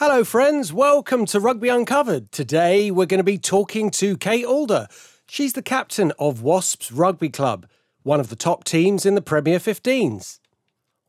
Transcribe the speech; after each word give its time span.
Hello, 0.00 0.22
friends. 0.22 0.72
Welcome 0.72 1.26
to 1.26 1.40
Rugby 1.40 1.68
Uncovered. 1.68 2.30
Today, 2.30 2.88
we're 2.88 3.04
going 3.04 3.18
to 3.18 3.24
be 3.24 3.36
talking 3.36 3.90
to 3.90 4.16
Kate 4.16 4.44
Alder. 4.44 4.86
She's 5.26 5.54
the 5.54 5.60
captain 5.60 6.12
of 6.20 6.40
Wasps 6.40 6.92
Rugby 6.92 7.30
Club, 7.30 7.66
one 8.04 8.20
of 8.20 8.28
the 8.28 8.36
top 8.36 8.62
teams 8.62 9.04
in 9.04 9.16
the 9.16 9.20
Premier 9.20 9.58
15s. 9.58 10.38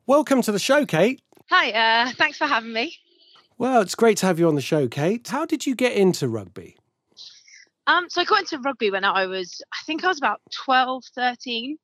Welcome 0.08 0.42
to 0.42 0.50
the 0.50 0.58
show, 0.58 0.84
Kate. 0.86 1.22
Hi, 1.50 1.70
uh, 1.70 2.10
thanks 2.16 2.36
for 2.36 2.46
having 2.46 2.72
me. 2.72 2.96
Well, 3.58 3.80
it's 3.80 3.94
great 3.94 4.16
to 4.18 4.26
have 4.26 4.40
you 4.40 4.48
on 4.48 4.56
the 4.56 4.60
show, 4.60 4.88
Kate. 4.88 5.28
How 5.28 5.46
did 5.46 5.68
you 5.68 5.76
get 5.76 5.92
into 5.92 6.26
rugby? 6.26 6.76
Um, 7.86 8.10
so 8.10 8.22
I 8.22 8.24
got 8.24 8.40
into 8.40 8.58
rugby 8.58 8.90
when 8.90 9.04
I 9.04 9.26
was, 9.26 9.62
I 9.72 9.84
think 9.86 10.02
I 10.02 10.08
was 10.08 10.18
about 10.18 10.40
12, 10.64 11.04
13. 11.14 11.78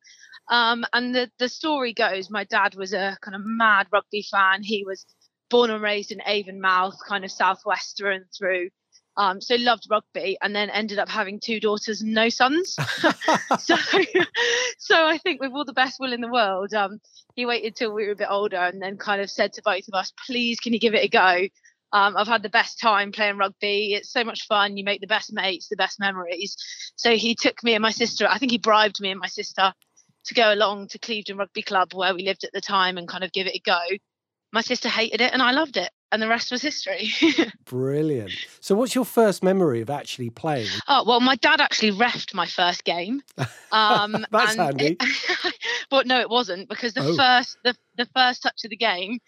Um, 0.48 0.84
and 0.92 1.14
the, 1.14 1.30
the 1.38 1.48
story 1.48 1.92
goes, 1.92 2.30
my 2.30 2.42
dad 2.42 2.74
was 2.74 2.92
a 2.92 3.16
kind 3.20 3.36
of 3.36 3.42
mad 3.44 3.86
rugby 3.92 4.26
fan. 4.28 4.64
He 4.64 4.84
was 4.84 5.06
born 5.50 5.70
and 5.70 5.82
raised 5.82 6.12
in 6.12 6.20
Avonmouth, 6.20 6.98
kind 7.06 7.24
of 7.24 7.30
southwest 7.30 7.96
through 7.96 8.14
and 8.14 8.24
through. 8.36 8.70
Um, 9.18 9.40
so 9.40 9.54
loved 9.54 9.86
rugby, 9.90 10.36
and 10.42 10.54
then 10.54 10.68
ended 10.68 10.98
up 10.98 11.08
having 11.08 11.40
two 11.40 11.58
daughters 11.58 12.02
and 12.02 12.12
no 12.12 12.28
sons. 12.28 12.76
so, 13.58 13.76
so 14.78 15.06
I 15.06 15.18
think 15.18 15.40
with 15.40 15.52
all 15.52 15.64
the 15.64 15.72
best 15.72 15.98
will 15.98 16.12
in 16.12 16.20
the 16.20 16.30
world, 16.30 16.74
um, 16.74 17.00
he 17.34 17.46
waited 17.46 17.76
till 17.76 17.94
we 17.94 18.04
were 18.04 18.12
a 18.12 18.16
bit 18.16 18.28
older, 18.30 18.56
and 18.56 18.80
then 18.82 18.98
kind 18.98 19.22
of 19.22 19.30
said 19.30 19.54
to 19.54 19.62
both 19.64 19.88
of 19.88 19.94
us, 19.94 20.12
"Please, 20.26 20.60
can 20.60 20.74
you 20.74 20.78
give 20.78 20.94
it 20.94 21.04
a 21.04 21.08
go?" 21.08 21.48
Um, 21.92 22.16
I've 22.16 22.26
had 22.26 22.42
the 22.42 22.50
best 22.50 22.78
time 22.78 23.10
playing 23.10 23.38
rugby. 23.38 23.94
It's 23.94 24.12
so 24.12 24.22
much 24.22 24.46
fun. 24.46 24.76
You 24.76 24.84
make 24.84 25.00
the 25.00 25.06
best 25.06 25.32
mates, 25.32 25.68
the 25.68 25.76
best 25.76 25.98
memories. 25.98 26.56
So 26.96 27.16
he 27.16 27.34
took 27.34 27.62
me 27.62 27.74
and 27.74 27.82
my 27.82 27.92
sister. 27.92 28.26
I 28.28 28.38
think 28.38 28.50
he 28.50 28.58
bribed 28.58 29.00
me 29.00 29.12
and 29.12 29.20
my 29.20 29.28
sister 29.28 29.72
to 30.26 30.34
go 30.34 30.52
along 30.52 30.88
to 30.88 30.98
Clevedon 30.98 31.38
Rugby 31.38 31.62
Club 31.62 31.94
where 31.94 32.14
we 32.14 32.22
lived 32.22 32.44
at 32.44 32.52
the 32.52 32.60
time 32.60 32.98
and 32.98 33.08
kind 33.08 33.24
of 33.24 33.32
give 33.32 33.46
it 33.46 33.54
a 33.54 33.60
go 33.60 33.80
my 34.56 34.62
sister 34.62 34.88
hated 34.88 35.20
it 35.20 35.34
and 35.34 35.42
I 35.42 35.50
loved 35.50 35.76
it. 35.76 35.90
And 36.10 36.22
the 36.22 36.28
rest 36.28 36.50
was 36.50 36.62
history. 36.62 37.10
Brilliant. 37.66 38.32
So, 38.60 38.74
what's 38.74 38.94
your 38.94 39.04
first 39.04 39.42
memory 39.42 39.82
of 39.82 39.90
actually 39.90 40.30
playing? 40.30 40.68
Oh, 40.88 41.04
well, 41.06 41.20
my 41.20 41.36
dad 41.36 41.60
actually 41.60 41.92
refed 41.92 42.32
my 42.32 42.46
first 42.46 42.84
game. 42.84 43.20
Um, 43.70 44.24
That's 44.30 44.54
handy. 44.54 44.96
It, 44.98 45.54
but 45.90 46.06
no, 46.06 46.20
it 46.20 46.30
wasn't 46.30 46.70
because 46.70 46.94
the 46.94 47.02
oh. 47.02 47.16
first 47.16 47.58
the, 47.64 47.76
the 47.98 48.06
first 48.14 48.44
touch 48.44 48.64
of 48.64 48.70
the 48.70 48.76
game, 48.76 49.18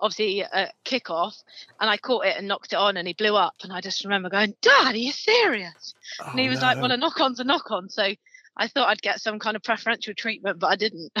obviously 0.00 0.40
a 0.40 0.70
kickoff, 0.86 1.42
and 1.80 1.90
I 1.90 1.98
caught 1.98 2.24
it 2.24 2.38
and 2.38 2.48
knocked 2.48 2.72
it 2.72 2.76
on, 2.76 2.96
and 2.96 3.06
he 3.06 3.14
blew 3.14 3.36
up. 3.36 3.56
And 3.62 3.72
I 3.72 3.82
just 3.82 4.04
remember 4.04 4.30
going, 4.30 4.54
"Dad, 4.62 4.94
are 4.94 4.96
you 4.96 5.12
serious?" 5.12 5.94
Oh, 6.20 6.30
and 6.30 6.40
he 6.40 6.48
was 6.48 6.60
no. 6.60 6.68
like, 6.68 6.80
"Well, 6.80 6.92
a 6.92 6.96
knock 6.96 7.20
on's 7.20 7.40
a 7.40 7.44
knock 7.44 7.70
on." 7.72 7.90
So 7.90 8.14
I 8.56 8.68
thought 8.68 8.88
I'd 8.88 9.02
get 9.02 9.20
some 9.20 9.38
kind 9.38 9.56
of 9.56 9.62
preferential 9.62 10.14
treatment, 10.14 10.60
but 10.60 10.68
I 10.68 10.76
didn't. 10.76 11.12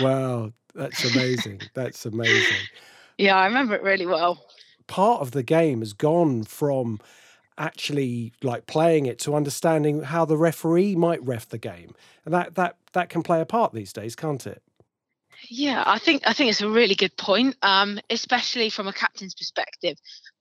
wow, 0.00 0.52
that's 0.74 1.02
amazing. 1.16 1.62
That's 1.74 2.04
amazing. 2.06 2.68
Yeah, 3.18 3.36
I 3.36 3.46
remember 3.46 3.74
it 3.74 3.82
really 3.82 4.06
well. 4.06 4.46
Part 4.86 5.20
of 5.20 5.30
the 5.30 5.42
game 5.42 5.80
has 5.80 5.92
gone 5.92 6.44
from 6.44 7.00
actually 7.58 8.32
like 8.42 8.66
playing 8.66 9.06
it 9.06 9.18
to 9.20 9.34
understanding 9.34 10.02
how 10.02 10.24
the 10.24 10.36
referee 10.36 10.96
might 10.96 11.22
ref 11.22 11.48
the 11.48 11.58
game. 11.58 11.94
And 12.24 12.34
that 12.34 12.54
that 12.54 12.76
that 12.92 13.08
can 13.08 13.22
play 13.22 13.40
a 13.40 13.46
part 13.46 13.72
these 13.72 13.92
days, 13.92 14.16
can't 14.16 14.46
it? 14.46 14.62
Yeah, 15.48 15.82
I 15.86 15.98
think 15.98 16.22
I 16.26 16.32
think 16.32 16.50
it's 16.50 16.60
a 16.60 16.68
really 16.68 16.94
good 16.94 17.16
point, 17.16 17.56
um, 17.62 17.98
especially 18.10 18.70
from 18.70 18.88
a 18.88 18.92
captain's 18.92 19.34
perspective. 19.34 19.96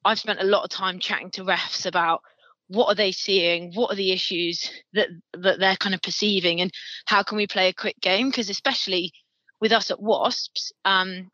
I've 0.05 0.19
spent 0.19 0.41
a 0.41 0.45
lot 0.45 0.63
of 0.63 0.69
time 0.69 0.99
chatting 0.99 1.31
to 1.31 1.43
refs 1.43 1.85
about 1.85 2.21
what 2.67 2.87
are 2.87 2.95
they 2.95 3.11
seeing, 3.11 3.73
what 3.73 3.91
are 3.91 3.95
the 3.95 4.11
issues 4.11 4.69
that 4.93 5.09
that 5.33 5.59
they're 5.59 5.75
kind 5.75 5.95
of 5.95 6.01
perceiving, 6.01 6.61
and 6.61 6.71
how 7.05 7.23
can 7.23 7.37
we 7.37 7.47
play 7.47 7.67
a 7.69 7.73
quick 7.73 7.99
game? 7.99 8.29
Because 8.29 8.49
especially 8.49 9.11
with 9.59 9.71
us 9.71 9.91
at 9.91 10.01
Wasps, 10.01 10.71
um, 10.85 11.29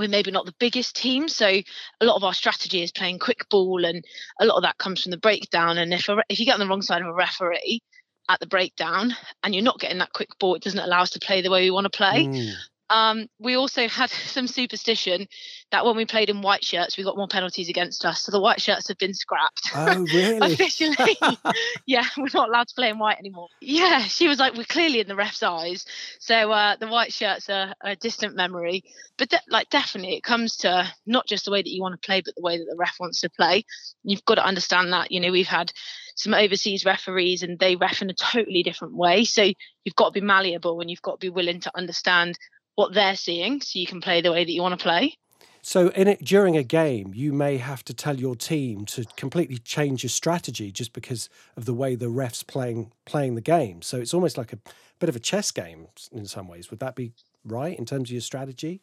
we're 0.00 0.08
maybe 0.08 0.30
not 0.30 0.46
the 0.46 0.54
biggest 0.58 0.96
team 0.96 1.28
so 1.28 1.46
a 1.46 2.04
lot 2.04 2.16
of 2.16 2.24
our 2.24 2.34
strategy 2.34 2.82
is 2.82 2.90
playing 2.90 3.18
quick 3.18 3.48
ball 3.48 3.84
and 3.84 4.04
a 4.40 4.46
lot 4.46 4.56
of 4.56 4.62
that 4.62 4.78
comes 4.78 5.02
from 5.02 5.10
the 5.10 5.18
breakdown 5.18 5.78
and 5.78 5.94
if 5.94 6.08
a, 6.08 6.16
if 6.28 6.40
you 6.40 6.46
get 6.46 6.54
on 6.54 6.60
the 6.60 6.66
wrong 6.66 6.82
side 6.82 7.02
of 7.02 7.08
a 7.08 7.12
referee 7.12 7.80
at 8.28 8.40
the 8.40 8.46
breakdown 8.46 9.14
and 9.42 9.54
you're 9.54 9.64
not 9.64 9.78
getting 9.78 9.98
that 9.98 10.12
quick 10.12 10.30
ball 10.38 10.54
it 10.54 10.62
doesn't 10.62 10.80
allow 10.80 11.02
us 11.02 11.10
to 11.10 11.20
play 11.20 11.42
the 11.42 11.50
way 11.50 11.62
we 11.62 11.70
want 11.70 11.84
to 11.84 11.96
play 11.96 12.26
mm. 12.26 12.52
Um, 12.90 13.28
we 13.38 13.56
also 13.56 13.88
had 13.88 14.10
some 14.26 14.46
superstition 14.46 15.26
that 15.70 15.86
when 15.86 15.96
we 15.96 16.04
played 16.04 16.28
in 16.28 16.42
white 16.42 16.64
shirts, 16.64 16.98
we 16.98 17.04
got 17.04 17.16
more 17.16 17.28
penalties 17.28 17.68
against 17.68 18.04
us. 18.04 18.22
So 18.22 18.32
the 18.32 18.40
white 18.40 18.60
shirts 18.60 18.88
have 18.88 18.98
been 18.98 19.14
scrapped. 19.14 19.70
Oh, 19.74 20.04
really? 20.12 20.38
Officially. 20.52 20.96
yeah, 21.86 22.04
we're 22.18 22.28
not 22.34 22.48
allowed 22.48 22.68
to 22.68 22.74
play 22.74 22.90
in 22.90 22.98
white 22.98 23.18
anymore. 23.18 23.48
Yeah, 23.60 24.00
she 24.00 24.26
was 24.26 24.38
like, 24.38 24.54
we're 24.54 24.64
clearly 24.64 25.00
in 25.00 25.06
the 25.06 25.16
ref's 25.16 25.42
eyes. 25.42 25.86
So 26.18 26.50
uh, 26.50 26.76
the 26.76 26.88
white 26.88 27.12
shirts 27.12 27.48
are 27.48 27.72
a 27.82 27.94
distant 27.94 28.34
memory. 28.34 28.82
But 29.16 29.30
de- 29.30 29.40
like, 29.48 29.70
definitely, 29.70 30.16
it 30.16 30.24
comes 30.24 30.56
to 30.58 30.92
not 31.06 31.26
just 31.26 31.44
the 31.44 31.52
way 31.52 31.62
that 31.62 31.70
you 31.70 31.80
want 31.80 32.00
to 32.00 32.04
play, 32.04 32.20
but 32.24 32.34
the 32.34 32.42
way 32.42 32.58
that 32.58 32.66
the 32.68 32.76
ref 32.76 32.96
wants 32.98 33.20
to 33.20 33.30
play. 33.30 33.64
You've 34.02 34.24
got 34.24 34.34
to 34.36 34.44
understand 34.44 34.92
that. 34.92 35.12
You 35.12 35.20
know, 35.20 35.30
we've 35.30 35.46
had 35.46 35.72
some 36.16 36.34
overseas 36.34 36.84
referees 36.84 37.42
and 37.42 37.58
they 37.58 37.76
ref 37.76 38.02
in 38.02 38.10
a 38.10 38.14
totally 38.14 38.62
different 38.62 38.94
way. 38.94 39.24
So 39.24 39.42
you've 39.84 39.96
got 39.96 40.12
to 40.12 40.20
be 40.20 40.26
malleable 40.26 40.80
and 40.80 40.90
you've 40.90 41.02
got 41.02 41.20
to 41.20 41.26
be 41.26 41.30
willing 41.30 41.60
to 41.60 41.70
understand 41.76 42.36
what 42.80 42.94
they're 42.94 43.14
seeing 43.14 43.60
so 43.60 43.78
you 43.78 43.86
can 43.86 44.00
play 44.00 44.22
the 44.22 44.32
way 44.32 44.42
that 44.42 44.50
you 44.50 44.62
want 44.62 44.78
to 44.78 44.82
play. 44.82 45.14
So 45.60 45.88
in 45.88 46.08
it 46.08 46.24
during 46.24 46.56
a 46.56 46.62
game, 46.62 47.12
you 47.14 47.30
may 47.34 47.58
have 47.58 47.84
to 47.84 47.92
tell 47.92 48.18
your 48.18 48.34
team 48.34 48.86
to 48.86 49.04
completely 49.16 49.58
change 49.58 50.02
your 50.02 50.08
strategy 50.08 50.72
just 50.72 50.94
because 50.94 51.28
of 51.58 51.66
the 51.66 51.74
way 51.74 51.94
the 51.94 52.06
refs 52.06 52.46
playing 52.46 52.92
playing 53.04 53.34
the 53.34 53.42
game. 53.42 53.82
So 53.82 53.98
it's 53.98 54.14
almost 54.14 54.38
like 54.38 54.54
a 54.54 54.58
bit 54.98 55.10
of 55.10 55.16
a 55.16 55.20
chess 55.20 55.50
game 55.50 55.88
in 56.10 56.24
some 56.24 56.48
ways. 56.48 56.70
Would 56.70 56.80
that 56.80 56.96
be 56.96 57.12
right 57.44 57.78
in 57.78 57.84
terms 57.84 58.08
of 58.08 58.12
your 58.12 58.22
strategy? 58.22 58.80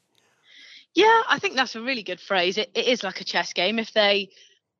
Yeah, 0.93 1.23
I 1.27 1.39
think 1.39 1.55
that's 1.55 1.75
a 1.75 1.81
really 1.81 2.03
good 2.03 2.19
phrase. 2.19 2.59
It, 2.59 2.69
it 2.75 2.85
is 2.85 3.03
like 3.03 3.19
a 3.19 3.25
chess 3.25 3.53
game. 3.53 3.79
If 3.79 3.93
they 3.93 4.29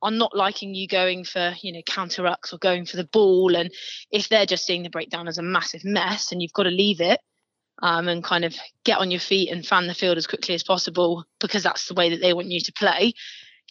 are 0.03 0.11
not 0.11 0.37
liking 0.37 0.75
you 0.75 0.87
going 0.87 1.23
for, 1.23 1.55
you 1.63 1.73
know, 1.73 1.81
counter 1.87 2.21
rucks 2.21 2.53
or 2.53 2.59
going 2.59 2.85
for 2.85 2.97
the 2.97 3.09
ball, 3.11 3.55
and 3.55 3.71
if 4.11 4.29
they're 4.29 4.45
just 4.45 4.67
seeing 4.67 4.83
the 4.83 4.91
breakdown 4.91 5.27
as 5.27 5.39
a 5.39 5.43
massive 5.43 5.83
mess 5.83 6.31
and 6.31 6.39
you've 6.39 6.53
got 6.53 6.63
to 6.63 6.69
leave 6.69 7.01
it, 7.01 7.19
um, 7.81 8.07
and 8.07 8.23
kind 8.23 8.45
of 8.45 8.55
get 8.83 8.99
on 8.99 9.11
your 9.11 9.19
feet 9.19 9.51
and 9.51 9.65
fan 9.65 9.87
the 9.87 9.93
field 9.93 10.17
as 10.17 10.27
quickly 10.27 10.55
as 10.55 10.63
possible 10.63 11.23
because 11.39 11.63
that's 11.63 11.87
the 11.87 11.93
way 11.93 12.09
that 12.09 12.21
they 12.21 12.33
want 12.33 12.51
you 12.51 12.59
to 12.59 12.73
play. 12.73 13.13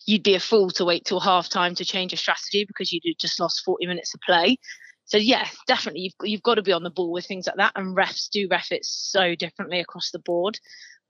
You'd 0.06 0.22
be 0.22 0.34
a 0.34 0.41
fool 0.41 0.71
to 0.71 0.84
wait 0.84 1.05
till 1.05 1.21
half 1.21 1.49
time 1.49 1.75
to 1.77 1.84
change 1.84 2.12
your 2.12 2.19
strategy 2.19 2.65
because 2.65 2.93
you 2.93 3.00
just 3.19 3.41
lost 3.41 3.65
40 3.65 3.87
minutes 3.87 4.15
of 4.15 4.21
play. 4.21 4.59
So 5.06 5.19
yeah, 5.19 5.47
definitely 5.66 6.00
you've 6.00 6.15
you've 6.22 6.43
got 6.43 6.56
to 6.56 6.62
be 6.62 6.72
on 6.72 6.83
the 6.83 6.91
ball 6.91 7.12
with 7.12 7.27
things 7.27 7.47
like 7.47 7.56
that, 7.56 7.72
and 7.77 7.97
refs 7.97 8.28
do 8.28 8.49
ref 8.50 8.72
it 8.72 8.84
so 8.84 9.37
differently 9.37 9.78
across 9.78 10.11
the 10.11 10.19
board. 10.19 10.59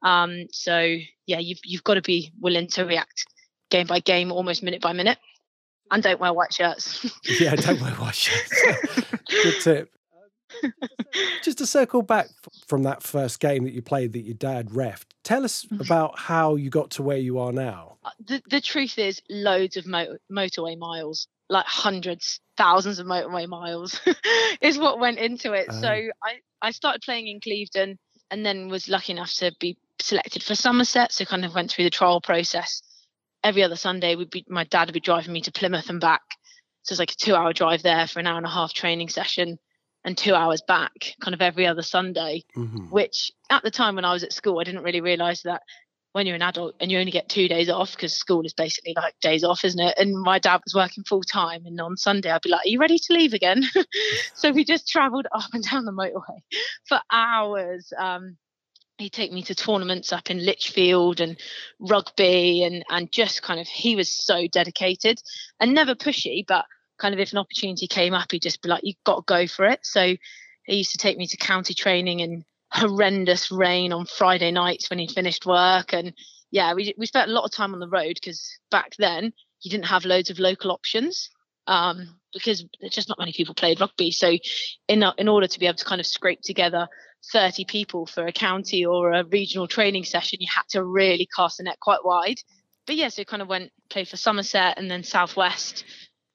Um, 0.02 0.46
so 0.52 0.96
yeah, 1.26 1.38
you've 1.38 1.60
you've 1.64 1.84
got 1.84 1.94
to 1.94 2.02
be 2.02 2.32
willing 2.38 2.68
to 2.68 2.84
react 2.84 3.24
game 3.70 3.86
by 3.86 4.00
game, 4.00 4.32
almost 4.32 4.62
minute 4.62 4.82
by 4.82 4.92
minute, 4.92 5.18
and 5.90 6.02
don't 6.02 6.20
wear 6.20 6.32
white 6.32 6.52
shirts. 6.52 7.10
yeah, 7.40 7.54
don't 7.56 7.80
wear 7.80 7.92
white 7.92 8.14
shirts. 8.14 8.64
Good 9.28 9.60
tip. 9.62 9.95
Just 11.42 11.58
to 11.58 11.66
circle 11.66 12.02
back 12.02 12.28
from 12.66 12.82
that 12.84 13.02
first 13.02 13.40
game 13.40 13.64
that 13.64 13.72
you 13.72 13.82
played 13.82 14.12
that 14.12 14.20
your 14.20 14.34
dad 14.34 14.68
refed, 14.70 15.06
tell 15.22 15.44
us 15.44 15.64
mm-hmm. 15.64 15.80
about 15.80 16.18
how 16.18 16.56
you 16.56 16.70
got 16.70 16.90
to 16.92 17.02
where 17.02 17.16
you 17.16 17.38
are 17.38 17.52
now. 17.52 17.98
Uh, 18.04 18.10
the, 18.24 18.42
the 18.50 18.60
truth 18.60 18.98
is, 18.98 19.22
loads 19.30 19.76
of 19.76 19.86
mo- 19.86 20.16
motorway 20.30 20.78
miles, 20.78 21.28
like 21.48 21.66
hundreds, 21.66 22.40
thousands 22.56 22.98
of 22.98 23.06
motorway 23.06 23.48
miles, 23.48 24.00
is 24.60 24.78
what 24.78 24.98
went 24.98 25.18
into 25.18 25.52
it. 25.52 25.72
So 25.72 25.88
oh. 25.88 26.10
I, 26.22 26.40
I 26.60 26.70
started 26.70 27.02
playing 27.02 27.28
in 27.28 27.40
Clevedon 27.40 27.98
and 28.30 28.44
then 28.44 28.68
was 28.68 28.88
lucky 28.88 29.12
enough 29.12 29.32
to 29.34 29.52
be 29.60 29.76
selected 30.00 30.42
for 30.42 30.54
Somerset. 30.54 31.12
So 31.12 31.24
kind 31.24 31.44
of 31.44 31.54
went 31.54 31.70
through 31.70 31.84
the 31.84 31.90
trial 31.90 32.20
process. 32.20 32.82
Every 33.44 33.62
other 33.62 33.76
Sunday, 33.76 34.16
would 34.16 34.30
be 34.30 34.44
my 34.48 34.64
dad 34.64 34.88
would 34.88 34.94
be 34.94 35.00
driving 35.00 35.32
me 35.32 35.40
to 35.42 35.52
Plymouth 35.52 35.88
and 35.88 36.00
back. 36.00 36.22
So 36.82 36.92
it's 36.92 36.98
like 36.98 37.12
a 37.12 37.16
two-hour 37.16 37.52
drive 37.52 37.82
there 37.82 38.06
for 38.06 38.20
an 38.20 38.26
hour 38.26 38.36
and 38.36 38.46
a 38.46 38.50
half 38.50 38.72
training 38.72 39.08
session 39.08 39.58
and 40.06 40.16
two 40.16 40.34
hours 40.34 40.62
back 40.62 41.16
kind 41.20 41.34
of 41.34 41.42
every 41.42 41.66
other 41.66 41.82
Sunday, 41.82 42.44
mm-hmm. 42.56 42.88
which 42.90 43.32
at 43.50 43.64
the 43.64 43.72
time 43.72 43.96
when 43.96 44.04
I 44.04 44.12
was 44.12 44.22
at 44.22 44.32
school, 44.32 44.60
I 44.60 44.64
didn't 44.64 44.84
really 44.84 45.00
realize 45.00 45.42
that 45.42 45.62
when 46.12 46.26
you're 46.26 46.36
an 46.36 46.42
adult 46.42 46.76
and 46.80 46.90
you 46.90 46.98
only 46.98 47.10
get 47.10 47.28
two 47.28 47.48
days 47.48 47.68
off 47.68 47.90
because 47.90 48.14
school 48.14 48.46
is 48.46 48.54
basically 48.54 48.94
like 48.96 49.14
days 49.20 49.44
off, 49.44 49.64
isn't 49.64 49.80
it? 49.80 49.98
And 49.98 50.14
my 50.18 50.38
dad 50.38 50.62
was 50.64 50.74
working 50.74 51.04
full 51.04 51.22
time, 51.22 51.66
and 51.66 51.78
on 51.80 51.96
Sunday 51.96 52.30
I'd 52.30 52.40
be 52.40 52.48
like, 52.48 52.64
"Are 52.64 52.68
you 52.68 52.78
ready 52.78 52.98
to 52.98 53.12
leave 53.12 53.34
again?" 53.34 53.64
so 54.34 54.52
we 54.52 54.64
just 54.64 54.88
travelled 54.88 55.26
up 55.32 55.52
and 55.52 55.64
down 55.64 55.84
the 55.84 55.92
motorway 55.92 56.40
for 56.88 57.00
hours. 57.10 57.92
Um, 57.98 58.36
he'd 58.98 59.12
take 59.12 59.32
me 59.32 59.42
to 59.42 59.54
tournaments 59.54 60.12
up 60.12 60.30
in 60.30 60.46
Lichfield 60.46 61.20
and 61.20 61.36
rugby, 61.80 62.62
and 62.62 62.84
and 62.88 63.10
just 63.10 63.42
kind 63.42 63.58
of 63.58 63.66
he 63.66 63.96
was 63.96 64.10
so 64.10 64.46
dedicated 64.46 65.20
and 65.60 65.74
never 65.74 65.96
pushy, 65.96 66.46
but 66.46 66.64
kind 66.98 67.14
of 67.14 67.20
if 67.20 67.32
an 67.32 67.38
opportunity 67.38 67.86
came 67.86 68.14
up, 68.14 68.32
he'd 68.32 68.42
just 68.42 68.62
be 68.62 68.68
like, 68.68 68.82
"You've 68.84 69.04
got 69.04 69.16
to 69.16 69.22
go 69.26 69.46
for 69.46 69.66
it." 69.66 69.80
So 69.84 70.16
he 70.64 70.76
used 70.76 70.92
to 70.92 70.98
take 70.98 71.18
me 71.18 71.26
to 71.28 71.36
county 71.36 71.74
training 71.74 72.20
in 72.20 72.44
horrendous 72.72 73.50
rain 73.50 73.92
on 73.92 74.06
Friday 74.06 74.50
nights 74.50 74.90
when 74.90 74.98
he'd 74.98 75.12
finished 75.12 75.46
work, 75.46 75.92
and 75.92 76.12
yeah, 76.50 76.74
we 76.74 76.94
we 76.96 77.06
spent 77.06 77.30
a 77.30 77.34
lot 77.34 77.44
of 77.44 77.50
time 77.50 77.74
on 77.74 77.80
the 77.80 77.88
road 77.88 78.14
because 78.14 78.58
back 78.70 78.92
then 78.98 79.32
you 79.62 79.70
didn't 79.70 79.86
have 79.86 80.04
loads 80.04 80.30
of 80.30 80.38
local 80.38 80.70
options 80.70 81.30
um, 81.66 82.16
because 82.32 82.64
just 82.90 83.08
not 83.08 83.18
many 83.18 83.32
people 83.32 83.54
played 83.54 83.80
rugby. 83.80 84.10
So 84.10 84.36
in 84.88 85.04
in 85.18 85.28
order 85.28 85.46
to 85.46 85.58
be 85.58 85.66
able 85.66 85.78
to 85.78 85.84
kind 85.84 86.00
of 86.00 86.06
scrape 86.06 86.42
together 86.42 86.88
30 87.32 87.64
people 87.64 88.06
for 88.06 88.26
a 88.26 88.32
county 88.32 88.84
or 88.84 89.12
a 89.12 89.24
regional 89.24 89.66
training 89.66 90.04
session, 90.04 90.38
you 90.40 90.48
had 90.54 90.68
to 90.70 90.84
really 90.84 91.28
cast 91.34 91.58
the 91.58 91.64
net 91.64 91.80
quite 91.80 92.04
wide. 92.04 92.40
but 92.86 92.94
yeah, 92.94 93.08
so 93.08 93.24
kind 93.24 93.42
of 93.42 93.48
went 93.48 93.72
played 93.90 94.08
for 94.08 94.16
Somerset 94.16 94.78
and 94.78 94.90
then 94.90 95.02
Southwest, 95.02 95.84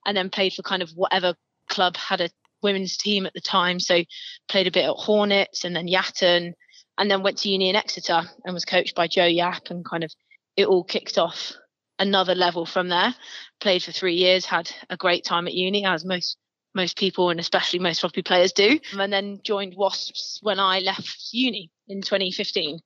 and 0.06 0.16
then 0.16 0.30
played 0.30 0.54
for 0.54 0.64
kind 0.64 0.82
of 0.82 0.92
whatever 0.92 1.36
club 1.68 1.96
had 1.98 2.22
a 2.22 2.30
women's 2.62 2.98
team 2.98 3.26
at 3.26 3.34
the 3.34 3.42
time. 3.42 3.80
So 3.80 4.04
played 4.48 4.68
a 4.68 4.72
bit 4.72 4.86
at 4.86 4.96
Hornets 4.96 5.66
and 5.66 5.76
then 5.76 5.88
Yatton, 5.88 6.54
and 6.98 7.12
then 7.12 7.24
went 7.24 7.38
to 7.40 7.50
uni 7.50 7.70
in 7.70 7.76
Exeter 7.76 8.24
and 8.46 8.54
was 8.54 8.66
coached 8.66 8.96
by 8.96 9.08
Jo 9.08 9.26
Yapp, 9.26 9.70
and 9.70 9.86
kind 9.86 10.04
of 10.04 10.12
it 10.56 10.68
all 10.68 10.84
kicked 10.84 11.18
off 11.18 11.54
another 12.00 12.36
level 12.36 12.66
from 12.66 12.90
there. 12.90 13.16
Played 13.60 13.84
for 13.84 13.92
three 13.92 14.16
years, 14.16 14.46
had 14.46 14.72
a 14.90 14.98
great 14.98 15.24
time 15.24 15.48
at 15.48 15.54
uni, 15.54 15.86
as 15.86 16.06
most 16.06 16.38
most 16.74 16.98
people 16.98 17.30
and 17.30 17.40
especially 17.40 17.80
most 17.80 18.04
rugby 18.04 18.22
players 18.22 18.54
do. 18.54 18.80
And 18.98 19.12
then 19.12 19.40
joined 19.44 19.76
Wasps 19.76 20.40
when 20.42 20.60
I 20.60 20.80
left 20.80 21.30
uni 21.32 21.70
in 21.88 22.02
2015. 22.02 22.80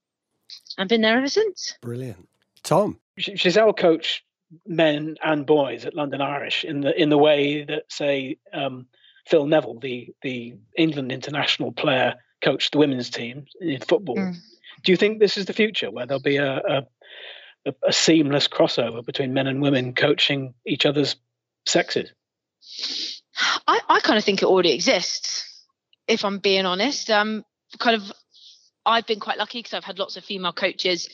I've 0.77 0.87
been 0.87 1.01
there 1.01 1.17
ever 1.17 1.27
since. 1.27 1.77
Brilliant. 1.81 2.27
Tom. 2.63 2.99
Giselle 3.17 3.73
coached 3.73 4.23
men 4.65 5.15
and 5.23 5.45
boys 5.45 5.85
at 5.85 5.95
London 5.95 6.21
Irish 6.21 6.63
in 6.63 6.81
the 6.81 6.99
in 6.99 7.09
the 7.09 7.17
way 7.17 7.63
that 7.63 7.83
say 7.89 8.37
um, 8.53 8.87
Phil 9.27 9.45
Neville, 9.45 9.79
the 9.79 10.13
the 10.21 10.55
England 10.77 11.11
international 11.11 11.71
player, 11.71 12.15
coached 12.43 12.73
the 12.73 12.77
women's 12.77 13.09
team 13.09 13.45
in 13.59 13.81
football. 13.81 14.17
Mm. 14.17 14.35
Do 14.83 14.91
you 14.91 14.97
think 14.97 15.19
this 15.19 15.37
is 15.37 15.45
the 15.45 15.53
future 15.53 15.89
where 15.89 16.05
there'll 16.05 16.21
be 16.21 16.37
a, 16.37 16.57
a 16.57 16.87
a, 17.83 17.93
seamless 17.93 18.47
crossover 18.47 19.03
between 19.05 19.33
men 19.33 19.47
and 19.47 19.61
women 19.61 19.93
coaching 19.93 20.53
each 20.65 20.85
other's 20.85 21.15
sexes? 21.65 22.11
I, 23.67 23.79
I 23.89 23.99
kind 24.01 24.17
of 24.17 24.23
think 24.23 24.41
it 24.41 24.45
already 24.45 24.71
exists, 24.71 25.65
if 26.07 26.23
I'm 26.23 26.39
being 26.39 26.65
honest. 26.65 27.09
Um, 27.09 27.43
kind 27.79 27.95
of, 27.95 28.11
I've 28.85 29.07
been 29.07 29.19
quite 29.19 29.37
lucky 29.37 29.59
because 29.59 29.73
I've 29.73 29.83
had 29.83 29.99
lots 29.99 30.17
of 30.17 30.23
female 30.23 30.53
coaches 30.53 31.09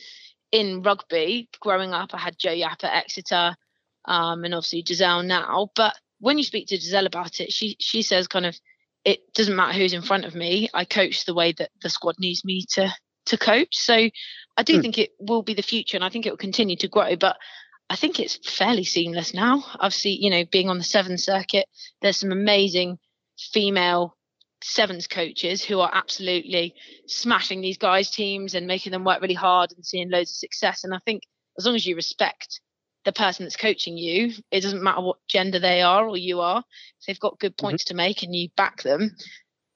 in 0.52 0.82
rugby 0.82 1.48
growing 1.60 1.92
up. 1.92 2.14
I 2.14 2.18
had 2.18 2.38
Jo 2.38 2.52
Yapp 2.52 2.84
at 2.84 3.04
Exeter, 3.04 3.56
um, 4.04 4.44
and 4.44 4.54
obviously 4.54 4.84
Giselle 4.86 5.22
now. 5.22 5.70
But 5.74 5.96
when 6.20 6.38
you 6.38 6.44
speak 6.44 6.68
to 6.68 6.76
Giselle 6.76 7.06
about 7.06 7.40
it, 7.40 7.52
she 7.52 7.76
she 7.80 8.02
says 8.02 8.28
kind 8.28 8.46
of 8.46 8.56
it 9.04 9.32
doesn't 9.34 9.56
matter 9.56 9.76
who's 9.76 9.92
in 9.92 10.02
front 10.02 10.24
of 10.24 10.34
me. 10.34 10.68
I 10.72 10.84
coach 10.84 11.24
the 11.24 11.34
way 11.34 11.52
that 11.52 11.70
the 11.82 11.90
squad 11.90 12.16
needs 12.20 12.44
me 12.44 12.64
to 12.74 12.94
to 13.26 13.38
coach. 13.38 13.76
So 13.76 13.94
I 14.56 14.62
do 14.62 14.78
mm. 14.78 14.82
think 14.82 14.98
it 14.98 15.10
will 15.18 15.42
be 15.42 15.54
the 15.54 15.62
future, 15.62 15.96
and 15.96 16.04
I 16.04 16.10
think 16.10 16.26
it 16.26 16.30
will 16.30 16.36
continue 16.36 16.76
to 16.76 16.88
grow. 16.88 17.16
But 17.16 17.36
I 17.90 17.96
think 17.96 18.20
it's 18.20 18.38
fairly 18.48 18.84
seamless 18.84 19.34
now. 19.34 19.64
I've 19.78 19.94
seen, 19.94 20.22
you 20.22 20.30
know, 20.30 20.44
being 20.50 20.68
on 20.68 20.78
the 20.78 20.84
seven 20.84 21.18
circuit, 21.18 21.66
there's 22.00 22.18
some 22.18 22.32
amazing 22.32 22.98
female 23.38 24.16
sevens 24.62 25.06
coaches 25.06 25.64
who 25.64 25.80
are 25.80 25.90
absolutely 25.92 26.74
smashing 27.06 27.60
these 27.60 27.78
guys' 27.78 28.10
teams 28.10 28.54
and 28.54 28.66
making 28.66 28.92
them 28.92 29.04
work 29.04 29.20
really 29.20 29.34
hard 29.34 29.72
and 29.72 29.84
seeing 29.84 30.10
loads 30.10 30.30
of 30.30 30.36
success. 30.36 30.84
And 30.84 30.94
I 30.94 30.98
think 31.04 31.22
as 31.58 31.66
long 31.66 31.74
as 31.74 31.86
you 31.86 31.96
respect 31.96 32.60
the 33.04 33.12
person 33.12 33.44
that's 33.44 33.56
coaching 33.56 33.98
you, 33.98 34.32
it 34.50 34.60
doesn't 34.60 34.82
matter 34.82 35.00
what 35.00 35.18
gender 35.28 35.58
they 35.58 35.82
are 35.82 36.08
or 36.08 36.16
you 36.16 36.40
are. 36.40 36.62
If 37.00 37.06
they've 37.06 37.20
got 37.20 37.40
good 37.40 37.56
points 37.56 37.84
mm-hmm. 37.84 37.94
to 37.94 37.96
make 37.96 38.22
and 38.22 38.34
you 38.34 38.48
back 38.56 38.82
them, 38.82 39.16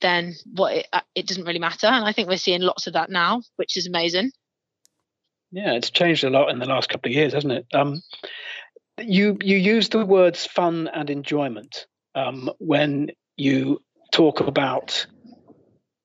then 0.00 0.34
what 0.52 0.74
it, 0.74 0.86
uh, 0.92 1.00
it 1.14 1.26
doesn't 1.26 1.44
really 1.44 1.58
matter. 1.58 1.86
And 1.86 2.04
I 2.04 2.12
think 2.12 2.28
we're 2.28 2.36
seeing 2.36 2.60
lots 2.60 2.86
of 2.86 2.92
that 2.92 3.10
now, 3.10 3.42
which 3.56 3.76
is 3.76 3.86
amazing. 3.86 4.30
Yeah, 5.52 5.74
it's 5.74 5.90
changed 5.90 6.24
a 6.24 6.30
lot 6.30 6.50
in 6.50 6.58
the 6.58 6.66
last 6.66 6.88
couple 6.88 7.10
of 7.10 7.14
years, 7.14 7.32
hasn't 7.32 7.52
it? 7.52 7.66
Um, 7.72 8.02
you 8.98 9.38
you 9.42 9.56
use 9.56 9.88
the 9.88 10.04
words 10.04 10.46
fun 10.46 10.88
and 10.92 11.10
enjoyment 11.10 11.86
um, 12.14 12.50
when 12.58 13.10
you 13.36 13.82
talk 14.16 14.40
about 14.40 15.06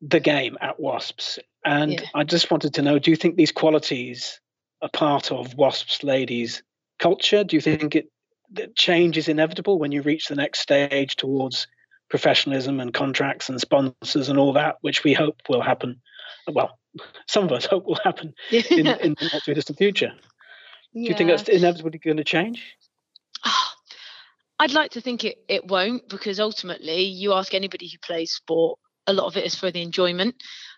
the 0.01 0.19
game 0.19 0.57
at 0.59 0.79
Wasps, 0.79 1.39
and 1.63 1.93
yeah. 1.93 2.07
I 2.13 2.23
just 2.25 2.51
wanted 2.51 2.73
to 2.73 2.81
know: 2.81 2.99
Do 2.99 3.09
you 3.09 3.15
think 3.15 3.35
these 3.35 3.53
qualities 3.53 4.41
are 4.81 4.89
part 4.89 5.31
of 5.31 5.55
Wasps 5.55 6.03
ladies' 6.03 6.61
culture? 6.99 7.45
Do 7.45 7.55
you 7.55 7.61
think 7.61 7.95
it 7.95 8.09
that 8.53 8.75
change 8.75 9.17
is 9.17 9.29
inevitable 9.29 9.79
when 9.79 9.93
you 9.93 10.01
reach 10.01 10.27
the 10.27 10.35
next 10.35 10.59
stage 10.59 11.15
towards 11.15 11.67
professionalism 12.09 12.81
and 12.81 12.93
contracts 12.93 13.47
and 13.47 13.61
sponsors 13.61 14.27
and 14.27 14.37
all 14.37 14.51
that, 14.53 14.75
which 14.81 15.05
we 15.05 15.13
hope 15.13 15.37
will 15.47 15.61
happen? 15.61 16.01
Well, 16.51 16.77
some 17.29 17.45
of 17.45 17.53
us 17.53 17.65
hope 17.65 17.85
will 17.85 17.99
happen 18.03 18.33
in, 18.51 18.87
in 18.87 19.15
the 19.17 19.29
not 19.31 19.43
too 19.43 19.53
distant 19.53 19.77
future. 19.77 20.11
Do 20.93 20.99
you 20.99 21.13
think 21.13 21.29
that's 21.29 21.47
inevitably 21.47 21.99
going 21.99 22.17
to 22.17 22.25
change? 22.25 22.75
I'd 24.61 24.73
like 24.73 24.91
to 24.91 25.01
think 25.01 25.23
it, 25.23 25.37
it 25.47 25.65
won't 25.65 26.07
because 26.07 26.39
ultimately 26.39 27.01
you 27.01 27.33
ask 27.33 27.55
anybody 27.55 27.87
who 27.87 27.97
plays 27.97 28.31
sport, 28.31 28.77
a 29.07 29.13
lot 29.13 29.25
of 29.25 29.35
it 29.35 29.43
is 29.43 29.55
for 29.55 29.71
the 29.71 29.81
enjoyment. 29.81 30.35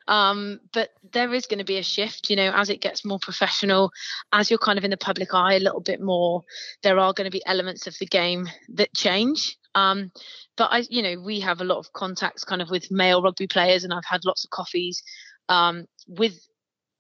Um, 0.07 0.62
but 0.71 0.91
there 1.12 1.33
is 1.33 1.47
going 1.47 1.59
to 1.59 1.65
be 1.65 1.77
a 1.77 1.83
shift, 1.83 2.30
you 2.30 2.38
know, 2.38 2.53
as 2.56 2.69
it 2.69 2.80
gets 2.80 3.03
more 3.03 3.19
professional, 3.19 3.91
as 4.31 4.50
you're 4.50 4.57
kind 4.57 4.77
of 4.77 4.85
in 4.85 4.91
the 4.91 4.95
public 4.97 5.33
eye 5.33 5.56
a 5.56 5.59
little 5.59 5.81
bit 5.81 6.00
more, 6.00 6.44
there 6.81 6.97
are 6.97 7.12
going 7.12 7.25
to 7.25 7.38
be 7.38 7.45
elements 7.45 7.85
of 7.85 7.95
the 8.00 8.06
game 8.06 8.47
that 8.69 8.94
change. 8.95 9.57
Um, 9.75 10.13
but 10.56 10.69
I, 10.71 10.83
you 10.89 11.01
know, 11.01 11.21
we 11.21 11.41
have 11.41 11.59
a 11.59 11.65
lot 11.65 11.80
of 11.80 11.91
contacts 11.91 12.45
kind 12.45 12.62
of 12.62 12.69
with 12.69 12.89
male 12.89 13.21
rugby 13.21 13.47
players, 13.47 13.83
and 13.83 13.94
I've 13.94 14.06
had 14.06 14.24
lots 14.24 14.45
of 14.45 14.50
coffees 14.50 15.03
um, 15.50 15.88
with 16.07 16.39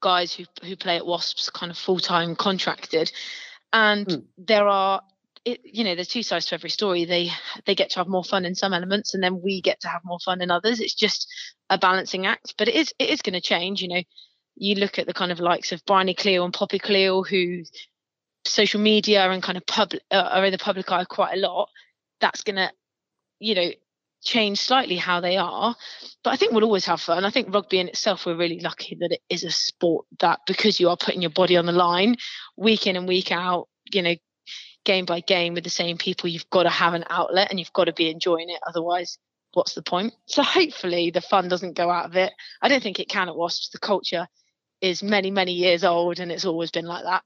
guys 0.01 0.33
who 0.33 0.43
who 0.63 0.75
play 0.75 0.97
at 0.97 1.05
Wasps, 1.05 1.49
kind 1.49 1.71
of 1.71 1.77
full 1.77 1.99
time 1.99 2.35
contracted, 2.35 3.09
and 3.71 4.05
mm. 4.05 4.23
there 4.37 4.67
are. 4.67 5.01
It, 5.45 5.59
you 5.63 5.83
know, 5.83 5.95
there's 5.95 6.07
two 6.07 6.23
sides 6.23 6.45
to 6.47 6.55
every 6.55 6.69
story. 6.69 7.05
They 7.05 7.29
they 7.65 7.75
get 7.75 7.89
to 7.91 7.99
have 7.99 8.07
more 8.07 8.23
fun 8.23 8.45
in 8.45 8.55
some 8.55 8.73
elements, 8.73 9.13
and 9.13 9.21
then 9.21 9.41
we 9.41 9.61
get 9.61 9.81
to 9.81 9.89
have 9.89 10.01
more 10.05 10.19
fun 10.19 10.41
in 10.41 10.51
others. 10.51 10.79
It's 10.79 10.93
just 10.93 11.27
a 11.69 11.77
balancing 11.77 12.25
act, 12.25 12.55
but 12.57 12.67
it 12.67 12.75
is 12.75 12.93
it 12.99 13.09
is 13.09 13.21
going 13.21 13.33
to 13.33 13.41
change. 13.41 13.81
You 13.81 13.89
know, 13.89 14.03
you 14.55 14.75
look 14.75 14.99
at 14.99 15.07
the 15.07 15.13
kind 15.13 15.31
of 15.31 15.39
likes 15.39 15.71
of 15.71 15.85
Bryony 15.85 16.15
Cleall 16.15 16.45
and 16.45 16.53
Poppy 16.53 16.79
Cleall, 16.79 17.27
who 17.27 17.63
social 18.45 18.79
media 18.79 19.29
and 19.29 19.43
kind 19.43 19.57
of 19.57 19.65
public 19.65 20.01
uh, 20.11 20.29
are 20.31 20.45
in 20.45 20.51
the 20.51 20.57
public 20.57 20.91
eye 20.91 21.05
quite 21.05 21.37
a 21.37 21.39
lot. 21.39 21.69
That's 22.21 22.43
going 22.43 22.57
to, 22.57 22.71
you 23.39 23.55
know, 23.55 23.69
change 24.23 24.57
slightly 24.57 24.95
how 24.95 25.19
they 25.19 25.35
are 25.35 25.75
but 26.23 26.29
i 26.31 26.37
think 26.37 26.53
we'll 26.53 26.63
always 26.63 26.85
have 26.85 27.01
fun 27.01 27.25
i 27.25 27.29
think 27.29 27.53
rugby 27.53 27.79
in 27.79 27.89
itself 27.89 28.25
we're 28.25 28.37
really 28.37 28.59
lucky 28.61 28.95
that 28.99 29.11
it 29.11 29.21
is 29.29 29.43
a 29.43 29.51
sport 29.51 30.05
that 30.19 30.39
because 30.47 30.79
you 30.79 30.89
are 30.89 30.95
putting 30.95 31.21
your 31.21 31.29
body 31.29 31.57
on 31.57 31.65
the 31.65 31.73
line 31.73 32.15
week 32.55 32.87
in 32.87 32.95
and 32.95 33.05
week 33.05 33.31
out 33.31 33.67
you 33.91 34.01
know 34.01 34.15
game 34.83 35.05
by 35.05 35.19
game 35.19 35.53
with 35.53 35.63
the 35.63 35.69
same 35.69 35.97
people 35.97 36.29
you've 36.29 36.49
got 36.49 36.63
to 36.63 36.69
have 36.69 36.93
an 36.93 37.05
outlet 37.09 37.49
and 37.49 37.59
you've 37.59 37.73
got 37.73 37.85
to 37.85 37.93
be 37.93 38.09
enjoying 38.09 38.49
it. 38.49 38.59
Otherwise 38.67 39.17
what's 39.53 39.73
the 39.75 39.81
point? 39.81 40.13
So 40.25 40.43
hopefully 40.43 41.11
the 41.11 41.21
fun 41.21 41.47
doesn't 41.47 41.75
go 41.75 41.89
out 41.89 42.05
of 42.05 42.15
it. 42.15 42.33
I 42.61 42.67
don't 42.67 42.81
think 42.81 42.99
it 42.99 43.09
can 43.09 43.29
at 43.29 43.35
wasps. 43.35 43.69
The 43.69 43.79
culture 43.79 44.27
is 44.81 45.03
many 45.03 45.31
many 45.31 45.53
years 45.53 45.83
old 45.83 46.19
and 46.19 46.31
it's 46.31 46.45
always 46.45 46.71
been 46.71 46.85
like 46.85 47.03
that. 47.03 47.23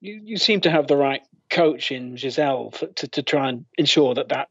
You, 0.00 0.20
you 0.24 0.36
seem 0.38 0.62
to 0.62 0.70
have 0.70 0.86
the 0.86 0.96
right 0.96 1.22
coach 1.50 1.92
in 1.92 2.16
Giselle 2.16 2.70
for, 2.70 2.86
to, 2.86 3.08
to 3.08 3.22
try 3.22 3.48
and 3.48 3.66
ensure 3.76 4.14
that 4.14 4.30
that 4.30 4.48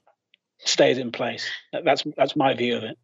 stays 0.59 0.98
in 0.98 1.12
place. 1.12 1.50
That's 1.71 2.03
that's 2.17 2.36
my 2.36 2.53
view 2.53 2.77
of 2.77 2.83
it. 2.83 2.98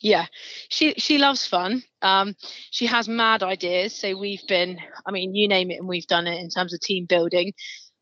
Yeah, 0.00 0.26
she 0.68 0.94
she 0.94 1.18
loves 1.18 1.46
fun. 1.46 1.82
Um, 2.00 2.34
she 2.70 2.86
has 2.86 3.08
mad 3.08 3.42
ideas. 3.42 3.94
So 3.94 4.16
we've 4.16 4.46
been, 4.48 4.78
I 5.06 5.10
mean, 5.10 5.34
you 5.34 5.46
name 5.46 5.70
it, 5.70 5.78
and 5.78 5.88
we've 5.88 6.06
done 6.06 6.26
it 6.26 6.40
in 6.40 6.48
terms 6.48 6.72
of 6.72 6.80
team 6.80 7.04
building. 7.04 7.52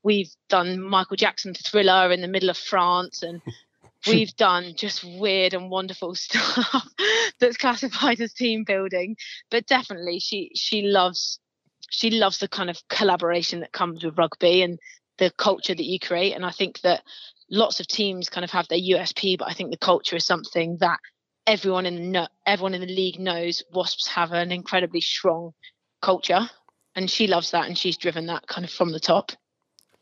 We've 0.05 0.31
done 0.49 0.81
Michael 0.81 1.17
Jackson 1.17 1.55
thriller 1.55 2.13
in 2.13 2.21
the 2.21 2.29
middle 2.29 2.51
of 2.51 2.57
France, 2.57 3.25
and 3.25 3.43
we've 4.07 4.35
done 4.37 4.75
just 4.77 5.03
weird 5.03 5.55
and 5.55 5.71
wonderful 5.71 6.15
stuff 6.15 6.87
that's 7.41 7.57
classified 7.57 8.21
as 8.21 8.33
team 8.33 8.63
building. 8.65 9.17
But 9.51 9.67
definitely, 9.67 10.21
she 10.21 10.53
she 10.55 10.83
loves 10.83 11.41
she 11.91 12.11
loves 12.11 12.39
the 12.39 12.49
kind 12.49 12.71
of 12.71 12.81
collaboration 12.89 13.61
that 13.61 13.73
comes 13.73 14.05
with 14.05 14.19
rugby 14.19 14.63
and 14.63 14.79
the 15.19 15.33
culture 15.37 15.75
that 15.75 15.85
you 15.85 15.99
create. 15.99 16.35
And 16.35 16.47
I 16.47 16.51
think 16.51 16.81
that 16.83 17.03
lots 17.51 17.81
of 17.81 17.89
teams 17.89 18.29
kind 18.29 18.45
of 18.45 18.51
have 18.53 18.69
their 18.69 18.79
USP, 18.79 19.37
but 19.39 19.49
I 19.49 19.55
think 19.55 19.71
the 19.71 19.79
culture 19.79 20.15
is 20.15 20.25
something 20.25 20.77
that 20.81 21.01
everyone 21.49 21.87
in 21.87 22.13
the 22.13 22.31
everyone 22.47 22.75
in 22.75 22.83
the 22.83 22.87
league 22.87 23.19
knows. 23.19 23.65
Wasps 23.73 24.07
have 24.07 24.33
an 24.33 24.53
incredibly 24.53 25.01
strong 25.01 25.53
culture, 26.03 26.49
and 26.95 27.11
she 27.11 27.27
loves 27.27 27.51
that, 27.51 27.67
and 27.67 27.77
she's 27.77 27.97
driven 27.97 28.27
that 28.27 28.47
kind 28.47 28.65
of 28.65 28.71
from 28.71 28.93
the 28.93 29.01
top. 29.01 29.33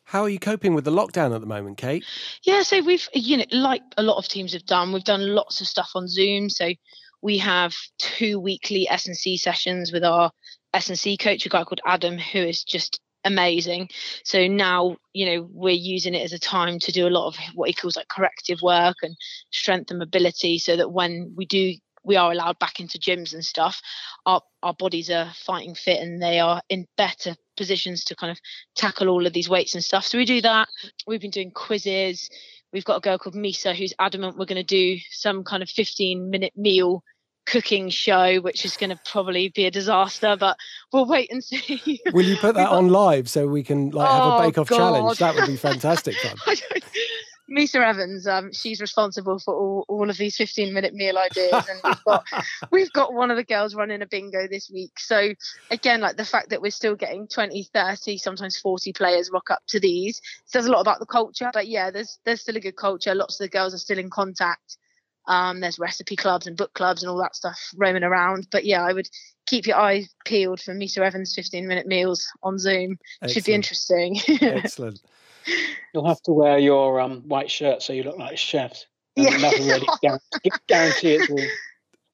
How 0.05 0.23
are 0.23 0.29
you 0.29 0.39
coping 0.39 0.75
with 0.75 0.85
the 0.85 0.93
lockdown 0.93 1.35
at 1.35 1.41
the 1.41 1.47
moment, 1.47 1.79
Kate? 1.79 2.05
Yeah, 2.45 2.63
so 2.63 2.83
we've 2.83 3.09
you 3.15 3.39
know 3.39 3.45
like 3.53 3.83
a 3.97 4.03
lot 4.03 4.19
of 4.19 4.29
teams 4.29 4.53
have 4.53 4.67
done, 4.67 4.93
we've 4.93 5.05
done 5.05 5.35
lots 5.35 5.61
of 5.61 5.69
stuff 5.69 5.93
on 5.95 6.09
Zoom. 6.09 6.51
So 6.51 6.73
we 7.23 7.39
have 7.39 7.75
two 7.99 8.39
weekly 8.39 8.89
S 8.89 9.07
and 9.07 9.17
C 9.17 9.37
sessions 9.37 9.93
with 9.93 10.05
our 10.05 10.31
S 10.75 10.89
and 10.89 10.99
C 10.99 11.17
coach, 11.17 11.47
a 11.47 11.49
guy 11.49 11.65
called 11.65 11.81
Adam, 11.87 12.19
who 12.19 12.41
is 12.41 12.63
just 12.65 13.01
amazing. 13.27 13.89
So 14.25 14.47
now, 14.47 14.97
you 15.13 15.27
know, 15.27 15.49
we're 15.53 15.75
using 15.75 16.15
it 16.15 16.23
as 16.23 16.33
a 16.33 16.39
time 16.39 16.79
to 16.81 16.93
do 16.93 17.07
a 17.07 17.11
lot 17.11 17.27
of 17.27 17.37
what 17.55 17.69
he 17.69 17.75
calls 17.75 17.97
like 17.97 18.09
corrective 18.09 18.63
work 18.63 18.97
and 19.03 19.17
strength 19.51 19.91
and 19.91 19.99
mobility 19.99 20.59
so 20.59 20.77
that 20.77 20.93
when 20.93 21.33
we 21.37 21.45
do 21.45 21.75
we 22.05 22.15
are 22.15 22.31
allowed 22.31 22.57
back 22.61 22.79
into 22.79 22.99
gyms 22.99 23.35
and 23.35 23.45
stuff, 23.45 23.83
our 24.27 24.41
our 24.63 24.75
bodies 24.75 25.11
are 25.11 25.33
fighting 25.45 25.75
fit 25.75 26.01
and 26.01 26.23
they 26.23 26.39
are 26.39 26.63
in 26.69 26.87
better 26.97 27.35
positions 27.57 28.05
to 28.05 28.15
kind 28.15 28.31
of 28.31 28.39
tackle 28.77 29.09
all 29.09 29.27
of 29.27 29.33
these 29.33 29.49
weights 29.49 29.75
and 29.75 29.83
stuff. 29.83 30.07
So 30.07 30.17
we 30.17 30.25
do 30.25 30.41
that. 30.43 30.69
We've 31.07 31.21
been 31.21 31.31
doing 31.31 31.51
quizzes. 31.51 32.31
We've 32.73 32.85
got 32.85 32.99
a 32.99 33.01
girl 33.01 33.19
called 33.19 33.35
Misa 33.35 33.75
who's 33.75 33.95
adamant 33.99 34.37
we're 34.39 34.45
going 34.45 34.57
to 34.57 34.63
do 34.63 34.99
some 35.11 35.43
kind 35.43 35.63
of 35.63 35.69
15 35.69 36.31
minute 36.31 36.53
meal 36.57 37.03
cooking 37.47 37.89
show, 37.89 38.41
which 38.41 38.65
is 38.65 38.77
going 38.77 38.91
to 38.91 39.01
probably 39.11 39.49
be 39.49 39.67
a 39.67 39.71
disaster, 39.71 40.37
but 40.39 40.57
we'll 40.93 41.07
wait 41.07 41.31
and 41.31 41.43
see. 41.45 42.01
Will 42.13 42.25
you 42.25 42.37
put 42.37 42.55
that 42.57 42.69
on 42.69 42.89
live 42.89 43.31
so 43.31 43.47
we 43.47 43.63
can 43.63 43.91
like 43.91 44.09
have 44.09 44.41
a 44.41 44.47
bake 44.47 44.59
off 44.59 44.73
oh, 44.73 44.77
challenge? 44.77 45.19
That 45.19 45.35
would 45.35 45.47
be 45.47 45.57
fantastic 45.57 46.17
fun. 46.17 46.57
Misa 47.49 47.77
Evans, 47.77 48.27
um, 48.27 48.53
she's 48.53 48.81
responsible 48.81 49.39
for 49.39 49.55
all, 49.55 49.85
all 49.89 50.11
of 50.11 50.17
these 50.17 50.37
15 50.37 50.75
minute 50.75 50.95
meal 50.95 51.17
ideas. 51.17 51.65
And 51.69 51.81
we've 51.85 52.05
got 52.05 52.25
we've 52.73 52.93
got 52.93 53.15
one 53.15 53.31
of 53.31 53.37
the 53.37 53.45
girls 53.45 53.75
running 53.75 54.03
a 54.03 54.07
bingo 54.07 54.49
this 54.49 54.69
week. 54.69 54.99
So 54.99 55.33
again, 55.71 56.01
like 56.01 56.17
the 56.17 56.25
fact 56.25 56.51
that 56.51 56.61
we're 56.61 56.71
still 56.71 56.97
getting 56.97 57.29
20, 57.29 57.69
30, 57.73 58.19
sometimes 58.19 58.59
40 58.59 58.93
players 58.93 59.31
rock 59.33 59.51
up 59.51 59.63
to 59.69 59.79
these 59.79 60.21
says 60.47 60.67
a 60.67 60.73
lot 60.73 60.81
about 60.81 60.99
the 60.99 61.07
culture. 61.07 61.51
But 61.53 61.69
yeah, 61.69 61.91
there's 61.91 62.19
there's 62.25 62.41
still 62.41 62.57
a 62.57 62.61
good 62.61 62.77
culture. 62.77 63.15
Lots 63.15 63.41
of 63.41 63.45
the 63.45 63.51
girls 63.51 63.75
are 63.75 63.79
still 63.79 63.99
in 63.99 64.11
contact. 64.11 64.79
Um, 65.27 65.61
there's 65.61 65.79
recipe 65.79 66.17
clubs 66.17 66.47
and 66.47 66.57
book 66.57 66.73
clubs 66.75 67.03
and 67.03 67.11
all 67.11 67.19
that 67.19 67.37
stuff 67.37 67.59
roaming 67.77 68.05
around. 68.05 68.49
But 68.51 68.65
yeah, 68.65 68.83
I 68.83 68.93
would 68.93 69.09
keep 69.47 69.67
your 69.67 69.77
eyes 69.77 70.09
peeled 70.25 70.61
for 70.61 70.75
Misa 70.75 70.99
Evans 70.99 71.35
15 71.35 71.67
minute 71.67 71.87
meals 71.87 72.29
on 72.43 72.59
Zoom. 72.59 72.99
Excellent. 73.23 73.33
Should 73.33 73.45
be 73.45 73.55
interesting. 73.55 74.21
Excellent. 74.41 75.01
You'll 75.95 76.09
have 76.09 76.23
to 76.23 76.33
wear 76.33 76.59
your 76.59 77.01
um, 77.01 77.23
white 77.23 77.51
shirt 77.51 77.83
so 77.83 77.93
you 77.93 78.03
look 78.03 78.19
like 78.19 78.37
chefs. 78.37 78.87
And 79.17 79.27
yeah. 79.27 79.39
That'll 79.39 79.67
really 79.67 79.87
guarantee 80.69 81.15
it 81.15 81.31
all. 81.31 81.41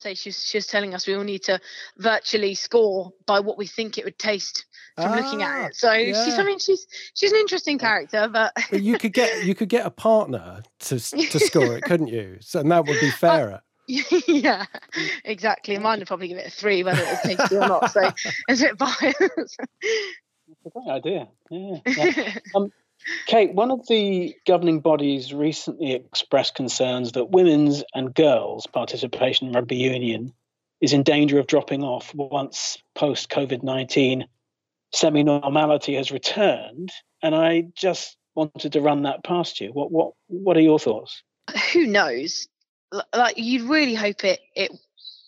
So 0.01 0.15
she's 0.15 0.45
she's 0.45 0.67
telling 0.67 0.95
us 0.95 1.07
we 1.07 1.15
all 1.15 1.23
need 1.23 1.45
to 1.45 1.61
virtually 1.97 2.55
score 2.55 3.13
by 3.25 3.41
what 3.41 3.57
we 3.57 3.67
think 3.67 3.99
it 3.99 4.05
would 4.05 4.19
taste 4.19 4.67
from 4.97 5.13
ah, 5.13 5.17
looking 5.17 5.43
at 5.43 5.51
ah, 5.51 5.67
it. 5.67 5.77
So 5.77 5.93
yeah. 5.93 6.25
she's 6.25 6.39
I 6.39 6.45
mean 6.45 6.59
she's 6.59 6.87
she's 7.15 7.33
an 7.33 7.39
interesting 7.39 7.79
character, 7.79 8.29
but... 8.33 8.53
but 8.71 8.83
you 8.83 8.99
could 8.99 9.13
get 9.13 9.45
you 9.45 9.55
could 9.55 9.69
get 9.69 9.87
a 9.87 9.91
partner 9.91 10.63
to 10.81 10.99
to 10.99 11.39
score 11.41 11.77
it, 11.77 11.85
couldn't 11.85 12.09
you? 12.09 12.39
So 12.41 12.61
and 12.61 12.71
that 12.71 12.87
would 12.87 13.01
be 13.01 13.11
fairer. 13.19 13.63
yeah, 13.87 14.65
exactly. 15.25 15.77
Mine 15.79 15.99
would 15.99 16.09
probably 16.09 16.29
give 16.29 16.39
it 16.39 16.47
a 16.47 16.51
three, 16.51 16.83
whether 16.83 17.03
it 17.03 17.09
was 17.09 17.21
tasty 17.23 17.57
or 17.57 17.69
not. 17.69 17.91
So 17.91 18.11
it's 18.49 18.61
a 18.63 18.67
bit 18.67 18.79
biased. 18.79 19.19
That's 19.19 19.57
a 20.67 20.71
great 20.71 20.89
idea. 20.89 21.29
Yeah. 21.51 21.77
yeah. 21.87 22.35
Um, 22.55 22.71
Kate, 23.27 23.53
one 23.53 23.71
of 23.71 23.87
the 23.89 24.37
governing 24.47 24.81
bodies 24.81 25.35
recently 25.35 25.93
expressed 25.93 26.55
concerns 26.55 27.13
that 27.13 27.31
women's 27.31 27.83
and 27.95 28.15
girls' 28.15 28.67
participation 28.67 29.49
in 29.49 29.55
rugby 29.55 29.77
union 29.77 30.33
is 30.81 30.93
in 30.93 31.03
danger 31.03 31.39
of 31.39 31.47
dropping 31.47 31.83
off 31.83 32.15
once 32.15 32.79
post 32.95 33.31
COVID 33.31 33.63
19 33.63 34.27
semi 34.93 35.23
normality 35.23 35.95
has 35.95 36.11
returned. 36.11 36.91
And 37.23 37.35
I 37.35 37.67
just 37.75 38.17
wanted 38.35 38.73
to 38.73 38.81
run 38.81 39.03
that 39.03 39.25
past 39.25 39.61
you. 39.61 39.71
What, 39.71 39.91
what, 39.91 40.13
what 40.29 40.57
are 40.57 40.61
your 40.61 40.79
thoughts? 40.79 41.23
Who 41.73 41.87
knows? 41.87 42.49
Like, 43.15 43.39
you'd 43.39 43.69
really 43.69 43.95
hope 43.95 44.25
it, 44.25 44.41
it 44.55 44.73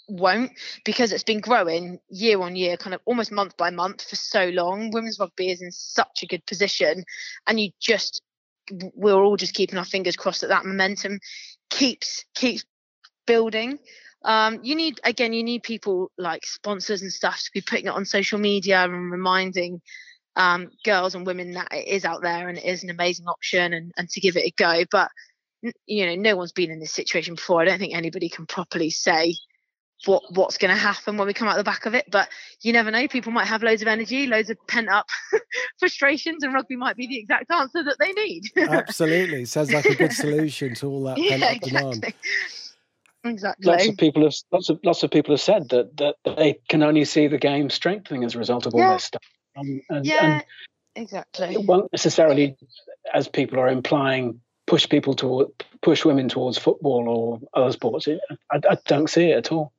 won't 0.09 0.53
because 0.85 1.13
it's 1.13 1.25
been 1.25 1.41
growing 1.41 1.99
year 2.11 2.41
on 2.41 2.57
year, 2.57 2.77
kind 2.77 2.95
of 2.95 3.01
almost 3.05 3.33
month 3.33 3.57
by 3.57 3.71
month 3.71 4.09
for 4.09 4.17
so 4.17 4.47
long. 4.47 4.91
Women's 4.91 5.19
rugby 5.19 5.51
is 5.51 5.63
in 5.63 5.73
such 5.73 6.23
a 6.23 6.27
good 6.27 6.45
position, 6.47 7.05
and 7.47 7.59
you 7.59 7.71
just 7.81 8.23
we're 8.95 9.23
all 9.23 9.37
just 9.37 9.55
keeping 9.55 9.79
our 9.79 9.85
fingers 9.85 10.17
crossed 10.17 10.41
that 10.41 10.49
that 10.49 10.65
momentum 10.65 11.21
keeps 11.71 12.25
keeps 12.35 12.65
building. 13.27 13.79
Um, 14.25 14.61
you 14.63 14.75
need 14.75 15.01
again, 15.05 15.33
you 15.33 15.43
need 15.43 15.63
people 15.63 16.11
like 16.17 16.47
sponsors 16.47 17.03
and 17.03 17.13
stuff 17.13 17.39
to 17.39 17.51
be 17.53 17.61
putting 17.61 17.87
it 17.87 17.95
on 17.95 18.05
social 18.05 18.39
media 18.39 18.83
and 18.83 19.13
reminding 19.13 19.83
um, 20.37 20.71
girls 20.85 21.15
and 21.15 21.27
women 21.27 21.53
that 21.53 21.69
it 21.73 21.87
is 21.87 22.05
out 22.05 22.23
there 22.23 22.49
and 22.49 22.59
it 22.59 22.65
is 22.65 22.83
an 22.83 22.91
amazing 22.91 23.27
option 23.27 23.73
and, 23.73 23.93
and 23.97 24.09
to 24.11 24.21
give 24.21 24.37
it 24.37 24.47
a 24.47 24.53
go. 24.57 24.85
But 24.91 25.11
you 25.87 26.07
know, 26.07 26.15
no 26.15 26.37
one's 26.37 26.53
been 26.53 26.71
in 26.71 26.81
this 26.81 26.93
situation 26.93 27.35
before. 27.35 27.63
I 27.63 27.67
don't 27.67 27.79
think 27.79 27.95
anybody 27.95 28.29
can 28.29 28.47
properly 28.47 28.91
say 28.91 29.37
what 30.07 30.23
what's 30.31 30.59
going 30.59 30.75
to 30.75 30.81
happen 30.81 31.17
when 31.17 31.27
we 31.27 31.33
come 31.33 31.49
out 31.49 31.57
the 31.57 31.65
back 31.65 31.87
of 31.87 31.95
it. 31.95 32.07
But 32.11 32.29
you 32.61 32.73
never 32.73 32.91
know. 32.91 33.09
People 33.09 33.33
might 33.33 33.47
have 33.47 33.63
loads 33.63 33.83
of 33.83 33.89
energy, 33.89 34.27
loads 34.27 34.51
of 34.51 34.59
pent 34.67 34.89
up 34.89 35.07
frustrations, 35.79 36.43
and 36.43 36.53
rugby 36.53 36.77
might 36.77 36.97
be 36.97 37.07
the 37.07 37.19
exact 37.19 37.51
answer 37.51 37.83
that 37.85 37.97
they 37.99 38.13
need. 38.13 38.45
Absolutely, 38.57 39.45
sounds 39.45 39.73
like 39.73 39.87
a 39.87 39.95
good 39.95 40.13
solution 40.13 40.75
to 40.77 40.87
all 40.87 41.05
that 41.05 41.17
pent 41.29 41.43
up 41.43 41.53
exactly. 41.53 41.71
demand. 41.71 42.15
Exactly. 43.25 43.73
Lots 43.73 43.89
of 43.89 43.97
people 43.97 44.23
have 44.25 44.35
lots 44.53 44.69
of 44.69 44.81
lots 44.85 45.03
of 45.03 45.11
people 45.11 45.33
have 45.33 45.41
said 45.41 45.71
that 45.71 45.97
that 45.97 46.17
they 46.37 46.59
can 46.69 46.83
only 46.83 47.05
see 47.07 47.27
the 47.27 47.39
game 47.39 47.71
strengthening 47.71 48.23
as 48.23 48.35
a 48.35 48.39
result 48.39 48.67
of 48.67 48.75
all 48.75 48.81
yeah. 48.81 48.93
this 48.95 49.05
stuff. 49.05 49.23
Um, 49.57 49.81
and, 49.89 50.05
yeah, 50.05 50.25
and 50.25 50.45
exactly. 50.95 51.55
It 51.55 51.65
won't 51.65 51.91
necessarily, 51.93 52.57
as 53.15 53.29
people 53.29 53.59
are 53.59 53.69
implying, 53.69 54.41
push 54.67 54.89
people 54.89 55.15
to 55.15 55.55
push 55.81 56.05
women 56.05 56.29
towards 56.29 56.59
football 56.59 57.09
or 57.09 57.41
other 57.55 57.73
sports. 57.73 58.09
I, 58.09 58.61
I 58.69 58.77
don't 58.87 59.09
see 59.09 59.31
it 59.31 59.39
at 59.39 59.53
all. 59.53 59.73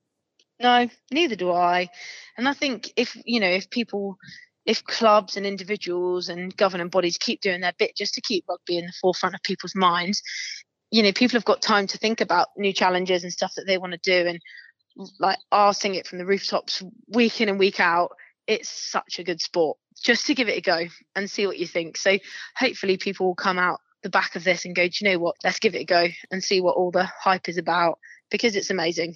No, 0.60 0.90
neither 1.12 1.36
do 1.36 1.52
I. 1.52 1.90
And 2.38 2.48
I 2.48 2.54
think 2.54 2.94
if 2.96 3.16
you 3.26 3.40
know, 3.40 3.50
if 3.50 3.70
people, 3.70 4.18
if 4.66 4.84
clubs 4.84 5.38
and 5.38 5.46
individuals 5.46 6.30
and 6.30 6.56
governing 6.56 6.90
bodies 6.90 7.18
keep 7.18 7.42
doing 7.42 7.62
their 7.62 7.74
bit 7.78 7.96
just 7.96 8.16
to 8.16 8.22
keep 8.22 8.46
rugby 8.50 8.78
in 8.78 8.88
the 8.88 8.94
forefront 9.02 9.36
of 9.36 9.44
people's 9.44 9.76
minds, 9.76 10.24
you 10.96 11.04
know, 11.04 11.12
people 11.12 11.36
have 11.36 11.44
got 11.44 11.62
time 11.62 11.88
to 11.88 11.98
think 11.98 12.22
about 12.22 12.48
new 12.56 12.72
challenges 12.72 13.24
and 13.24 13.34
stuff 13.34 13.56
that 13.56 13.66
they 13.68 13.78
want 13.78 13.92
to 13.92 14.00
do, 14.02 14.30
and 14.30 14.40
like 15.20 15.38
arsing 15.54 15.96
it 15.96 16.08
from 16.08 16.20
the 16.20 16.26
rooftops 16.26 16.82
week 17.10 17.42
in 17.42 17.50
and 17.50 17.60
week 17.60 17.82
out. 17.82 18.12
It's 18.48 18.70
such 18.70 19.20
a 19.20 19.24
good 19.26 19.42
sport. 19.42 19.78
Just 20.02 20.26
to 20.28 20.34
give 20.34 20.48
it 20.48 20.58
a 20.58 20.62
go 20.62 20.86
and 21.14 21.30
see 21.30 21.48
what 21.48 21.60
you 21.60 21.68
think. 21.68 21.98
So 21.98 22.18
hopefully 22.56 22.96
people 22.96 23.26
will 23.26 23.36
come 23.36 23.60
out 23.60 23.82
the 24.04 24.10
back 24.10 24.38
of 24.38 24.46
this 24.46 24.64
and 24.64 24.74
go, 24.74 24.88
do 24.88 24.94
you 25.02 25.12
know 25.12 25.20
what? 25.20 25.36
Let's 25.44 25.60
give 25.60 25.76
it 25.76 25.80
a 25.82 25.86
go 25.86 26.08
and 26.32 26.42
see 26.42 26.62
what 26.62 26.78
all 26.78 26.92
the 26.92 27.04
hype 27.04 27.50
is 27.50 27.58
about 27.58 28.00
because 28.32 28.56
it's 28.56 28.70
amazing. 28.70 29.16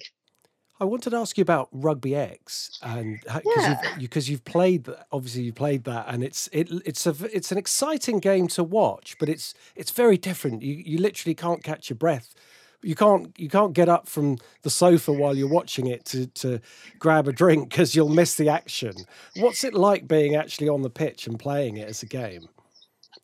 I 0.80 0.84
wanted 0.84 1.10
to 1.10 1.16
ask 1.16 1.36
you 1.36 1.42
about 1.42 1.68
Rugby 1.72 2.16
X, 2.16 2.78
and 2.82 3.20
because 3.20 3.42
yeah. 3.56 3.80
you've, 3.82 4.00
because 4.00 4.30
you've 4.30 4.44
played 4.44 4.88
obviously 5.12 5.42
you 5.42 5.52
played 5.52 5.84
that, 5.84 6.06
and 6.08 6.24
it's 6.24 6.48
it 6.52 6.70
it's 6.86 7.06
a 7.06 7.14
it's 7.34 7.52
an 7.52 7.58
exciting 7.58 8.18
game 8.18 8.48
to 8.48 8.64
watch, 8.64 9.16
but 9.20 9.28
it's 9.28 9.52
it's 9.76 9.90
very 9.90 10.16
different. 10.16 10.62
You 10.62 10.74
you 10.74 10.98
literally 10.98 11.34
can't 11.34 11.62
catch 11.62 11.90
your 11.90 11.98
breath. 11.98 12.34
You 12.82 12.94
can't 12.94 13.38
you 13.38 13.50
can't 13.50 13.74
get 13.74 13.90
up 13.90 14.08
from 14.08 14.38
the 14.62 14.70
sofa 14.70 15.12
while 15.12 15.36
you're 15.36 15.48
watching 15.48 15.86
it 15.86 16.06
to 16.06 16.26
to 16.28 16.60
grab 16.98 17.28
a 17.28 17.32
drink 17.32 17.68
because 17.68 17.94
you'll 17.94 18.08
miss 18.08 18.36
the 18.36 18.48
action. 18.48 18.94
What's 19.36 19.64
it 19.64 19.74
like 19.74 20.08
being 20.08 20.34
actually 20.34 20.70
on 20.70 20.80
the 20.80 20.90
pitch 20.90 21.26
and 21.26 21.38
playing 21.38 21.76
it 21.76 21.90
as 21.90 22.02
a 22.02 22.06
game? 22.06 22.48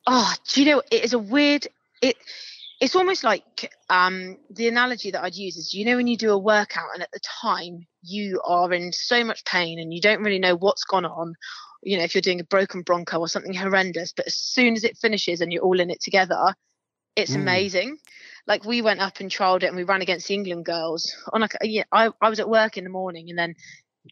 Oh, 0.05 0.31
do 0.49 0.63
you 0.63 0.71
know 0.71 0.83
it 0.91 1.03
is 1.03 1.13
a 1.13 1.19
weird 1.19 1.67
it 2.03 2.17
it's 2.79 2.95
almost 2.95 3.23
like 3.23 3.73
um, 3.89 4.37
the 4.49 4.67
analogy 4.67 5.11
that 5.11 5.23
I'd 5.23 5.35
use 5.35 5.57
is 5.57 5.73
you 5.73 5.85
know 5.85 5.95
when 5.95 6.07
you 6.07 6.17
do 6.17 6.31
a 6.31 6.37
workout 6.37 6.89
and 6.93 7.03
at 7.03 7.11
the 7.11 7.19
time 7.41 7.87
you 8.03 8.41
are 8.45 8.71
in 8.73 8.91
so 8.91 9.23
much 9.23 9.45
pain 9.45 9.79
and 9.79 9.93
you 9.93 10.01
don't 10.01 10.21
really 10.21 10.39
know 10.39 10.55
what's 10.55 10.83
gone 10.83 11.05
on 11.05 11.33
you 11.83 11.97
know 11.97 12.03
if 12.03 12.13
you're 12.13 12.21
doing 12.21 12.39
a 12.39 12.45
broken 12.45 12.81
bronco 12.81 13.19
or 13.19 13.27
something 13.27 13.53
horrendous 13.53 14.13
but 14.13 14.27
as 14.27 14.35
soon 14.35 14.75
as 14.75 14.83
it 14.83 14.97
finishes 14.97 15.41
and 15.41 15.51
you're 15.51 15.63
all 15.63 15.79
in 15.79 15.89
it 15.89 16.01
together 16.01 16.53
it's 17.17 17.31
mm. 17.31 17.41
amazing. 17.41 17.97
Like 18.45 18.63
we 18.63 18.81
went 18.81 19.01
up 19.01 19.19
and 19.19 19.29
trialed 19.29 19.63
it 19.63 19.65
and 19.67 19.75
we 19.75 19.83
ran 19.83 20.01
against 20.01 20.27
the 20.27 20.35
England 20.35 20.63
girls 20.63 21.13
on 21.33 21.41
like 21.41 21.57
yeah, 21.63 21.83
I, 21.91 22.11
I 22.21 22.29
was 22.29 22.39
at 22.39 22.47
work 22.47 22.77
in 22.77 22.85
the 22.85 22.89
morning 22.89 23.29
and 23.29 23.37
then 23.37 23.55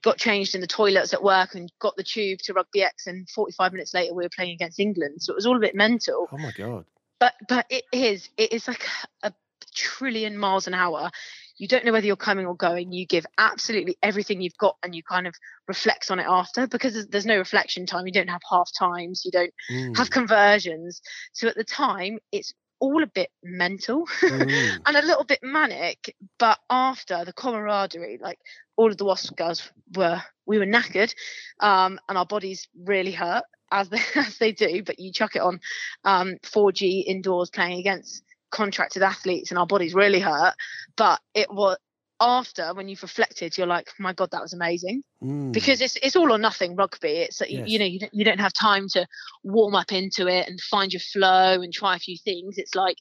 got 0.01 0.17
changed 0.17 0.55
in 0.55 0.61
the 0.61 0.67
toilets 0.67 1.13
at 1.13 1.23
work 1.23 1.55
and 1.55 1.71
got 1.79 1.95
the 1.95 2.03
tube 2.03 2.39
to 2.39 2.51
rugby 2.51 2.83
X 2.83 3.07
and 3.07 3.29
45 3.29 3.71
minutes 3.71 3.93
later 3.93 4.13
we 4.13 4.23
were 4.23 4.29
playing 4.35 4.55
against 4.55 4.79
England. 4.79 5.21
So 5.21 5.31
it 5.31 5.35
was 5.35 5.45
all 5.45 5.55
a 5.55 5.61
bit 5.61 5.75
mental. 5.75 6.27
Oh 6.31 6.37
my 6.37 6.51
god 6.51 6.85
but 7.25 7.33
but 7.49 7.65
it 7.71 7.85
is 7.91 8.29
it 8.37 8.53
is 8.53 8.67
like 8.67 8.85
a 9.23 9.33
trillion 9.73 10.37
miles 10.37 10.67
an 10.67 10.75
hour. 10.75 11.09
You 11.57 11.67
don't 11.67 11.83
know 11.83 11.91
whether 11.91 12.05
you're 12.05 12.15
coming 12.15 12.45
or 12.45 12.55
going. 12.55 12.91
You 12.91 13.07
give 13.07 13.25
absolutely 13.39 13.97
everything 14.03 14.41
you've 14.41 14.57
got 14.57 14.77
and 14.83 14.93
you 14.93 15.01
kind 15.01 15.25
of 15.25 15.33
reflect 15.67 16.11
on 16.11 16.19
it 16.19 16.27
after 16.27 16.67
because 16.67 17.07
there's, 17.07 17.25
no 17.25 17.37
reflection 17.37 17.87
time. 17.87 18.05
You 18.05 18.13
don't 18.13 18.29
have 18.29 18.41
half 18.47 18.69
times. 18.77 19.23
You 19.25 19.31
don't 19.31 19.53
mm. 19.71 19.97
have 19.97 20.11
conversions. 20.11 21.01
So 21.33 21.47
at 21.47 21.55
the 21.55 21.63
time 21.63 22.19
it's 22.31 22.53
all 22.79 23.01
a 23.01 23.07
bit 23.07 23.31
mental 23.43 24.05
mm. 24.21 24.79
and 24.85 24.95
a 24.95 25.01
little 25.05 25.23
bit 25.23 25.39
manic. 25.41 26.15
But 26.37 26.59
after 26.69 27.25
the 27.25 27.33
camaraderie 27.33 28.19
like 28.21 28.37
all 28.75 28.91
of 28.91 28.97
the 28.97 29.05
wasp 29.05 29.35
girls 29.35 29.71
were 29.95 30.21
we 30.45 30.59
were 30.59 30.67
knackered 30.67 31.13
um, 31.59 31.99
and 32.07 32.17
our 32.19 32.25
bodies 32.25 32.67
really 32.77 33.13
hurt 33.13 33.45
as 33.75 33.89
they, 33.89 33.99
as 34.15 34.37
they 34.37 34.51
do, 34.51 34.81
but 34.83 34.99
you 34.99 35.11
chuck 35.11 35.35
it 35.35 35.41
on 35.41 35.59
um, 36.03 36.35
4G 36.43 37.03
indoors 37.05 37.49
playing 37.49 37.79
against 37.79 38.23
contracted 38.51 39.03
athletes 39.03 39.51
and 39.51 39.59
our 39.59 39.67
bodies 39.67 39.93
really 39.93 40.19
hurt. 40.19 40.53
But 40.95 41.19
it 41.33 41.51
was 41.51 41.77
after 42.21 42.73
when 42.73 42.87
you've 42.87 43.03
reflected, 43.03 43.57
you're 43.57 43.67
like, 43.67 43.89
my 43.99 44.13
God, 44.13 44.31
that 44.31 44.41
was 44.41 44.53
amazing. 44.53 45.03
Mm. 45.21 45.51
Because 45.51 45.81
it's 45.81 45.97
it's 46.01 46.15
all 46.15 46.31
or 46.31 46.37
nothing 46.37 46.75
rugby. 46.75 47.09
It's 47.09 47.41
yes. 47.41 47.67
you 47.67 47.77
know 47.77 47.85
you 47.85 47.99
don't, 47.99 48.13
you 48.13 48.23
don't 48.23 48.39
have 48.39 48.53
time 48.53 48.87
to 48.89 49.05
warm 49.43 49.75
up 49.75 49.91
into 49.91 50.27
it 50.27 50.47
and 50.47 50.59
find 50.61 50.93
your 50.93 51.01
flow 51.01 51.61
and 51.61 51.73
try 51.73 51.95
a 51.95 51.99
few 51.99 52.17
things. 52.17 52.57
It's 52.57 52.75
like 52.75 52.97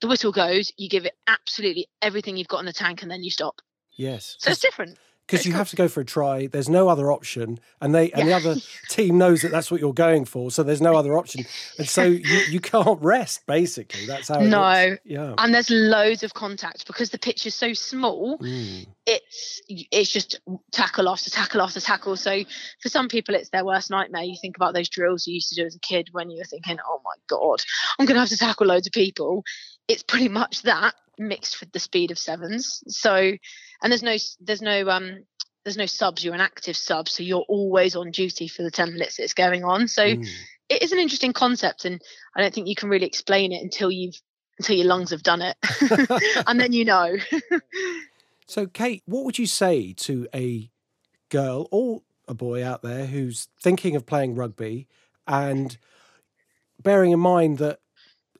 the 0.00 0.08
whistle 0.08 0.32
goes, 0.32 0.72
you 0.76 0.88
give 0.88 1.04
it 1.04 1.14
absolutely 1.26 1.88
everything 2.00 2.36
you've 2.36 2.48
got 2.48 2.60
in 2.60 2.66
the 2.66 2.72
tank, 2.72 3.02
and 3.02 3.10
then 3.10 3.22
you 3.22 3.30
stop. 3.30 3.60
Yes. 3.92 4.36
So 4.38 4.50
it's 4.50 4.60
different 4.60 4.98
because 5.26 5.44
you 5.44 5.52
have 5.54 5.68
to 5.70 5.76
go 5.76 5.88
for 5.88 6.00
a 6.00 6.04
try. 6.04 6.46
There's 6.46 6.68
no 6.68 6.88
other 6.88 7.10
option, 7.10 7.58
and 7.80 7.94
they 7.94 8.10
and 8.12 8.28
yeah. 8.28 8.38
the 8.38 8.50
other 8.50 8.60
team 8.88 9.18
knows 9.18 9.42
that 9.42 9.50
that's 9.50 9.70
what 9.70 9.80
you're 9.80 9.92
going 9.92 10.24
for. 10.24 10.50
So 10.50 10.62
there's 10.62 10.80
no 10.80 10.96
other 10.96 11.18
option, 11.18 11.44
and 11.78 11.88
so 11.88 12.04
you, 12.04 12.38
you 12.48 12.60
can't 12.60 13.00
rest. 13.02 13.44
Basically, 13.46 14.06
that's 14.06 14.28
how. 14.28 14.40
It 14.40 14.44
is. 14.44 14.50
No, 14.50 14.96
yeah. 15.04 15.34
And 15.38 15.52
there's 15.52 15.70
loads 15.70 16.22
of 16.22 16.34
contact 16.34 16.86
because 16.86 17.10
the 17.10 17.18
pitch 17.18 17.46
is 17.46 17.54
so 17.54 17.72
small. 17.72 18.38
Mm. 18.38 18.86
It's 19.06 19.60
it's 19.68 20.12
just 20.12 20.40
tackle 20.70 21.08
after 21.08 21.30
tackle 21.30 21.60
after 21.60 21.80
tackle. 21.80 22.16
So 22.16 22.42
for 22.80 22.88
some 22.88 23.08
people, 23.08 23.34
it's 23.34 23.50
their 23.50 23.64
worst 23.64 23.90
nightmare. 23.90 24.22
You 24.22 24.36
think 24.40 24.56
about 24.56 24.74
those 24.74 24.88
drills 24.88 25.26
you 25.26 25.34
used 25.34 25.48
to 25.50 25.56
do 25.56 25.66
as 25.66 25.74
a 25.74 25.80
kid 25.80 26.08
when 26.12 26.30
you 26.30 26.38
were 26.38 26.44
thinking, 26.44 26.78
"Oh 26.88 27.00
my 27.04 27.14
god, 27.28 27.60
I'm 27.98 28.06
going 28.06 28.14
to 28.14 28.20
have 28.20 28.28
to 28.28 28.36
tackle 28.36 28.68
loads 28.68 28.86
of 28.86 28.92
people." 28.92 29.44
It's 29.88 30.02
pretty 30.02 30.28
much 30.28 30.62
that 30.62 30.94
mixed 31.18 31.60
with 31.60 31.72
the 31.72 31.78
speed 31.78 32.10
of 32.10 32.18
sevens. 32.18 32.82
So 32.88 33.32
and 33.82 33.92
there's 33.92 34.02
no 34.02 34.16
there's 34.40 34.62
no 34.62 34.88
um 34.88 35.24
there's 35.64 35.76
no 35.76 35.86
subs 35.86 36.24
you're 36.24 36.34
an 36.34 36.40
active 36.40 36.76
sub 36.76 37.08
so 37.08 37.22
you're 37.22 37.44
always 37.48 37.96
on 37.96 38.10
duty 38.10 38.46
for 38.46 38.62
the 38.62 38.70
10 38.70 38.92
minutes 38.92 39.18
it's 39.18 39.34
going 39.34 39.64
on 39.64 39.88
so 39.88 40.04
mm. 40.04 40.26
it 40.68 40.82
is 40.82 40.92
an 40.92 40.98
interesting 40.98 41.32
concept 41.32 41.84
and 41.84 42.00
i 42.36 42.40
don't 42.40 42.54
think 42.54 42.68
you 42.68 42.74
can 42.74 42.88
really 42.88 43.06
explain 43.06 43.52
it 43.52 43.62
until 43.62 43.90
you've 43.90 44.20
until 44.58 44.76
your 44.76 44.86
lungs 44.86 45.10
have 45.10 45.22
done 45.22 45.42
it 45.42 45.56
and 46.46 46.60
then 46.60 46.72
you 46.72 46.84
know 46.84 47.16
so 48.46 48.66
kate 48.66 49.02
what 49.06 49.24
would 49.24 49.38
you 49.38 49.46
say 49.46 49.92
to 49.92 50.28
a 50.32 50.70
girl 51.30 51.68
or 51.72 52.02
a 52.28 52.34
boy 52.34 52.64
out 52.64 52.82
there 52.82 53.06
who's 53.06 53.48
thinking 53.60 53.96
of 53.96 54.06
playing 54.06 54.34
rugby 54.34 54.86
and 55.26 55.78
bearing 56.80 57.10
in 57.10 57.18
mind 57.20 57.58
that 57.58 57.80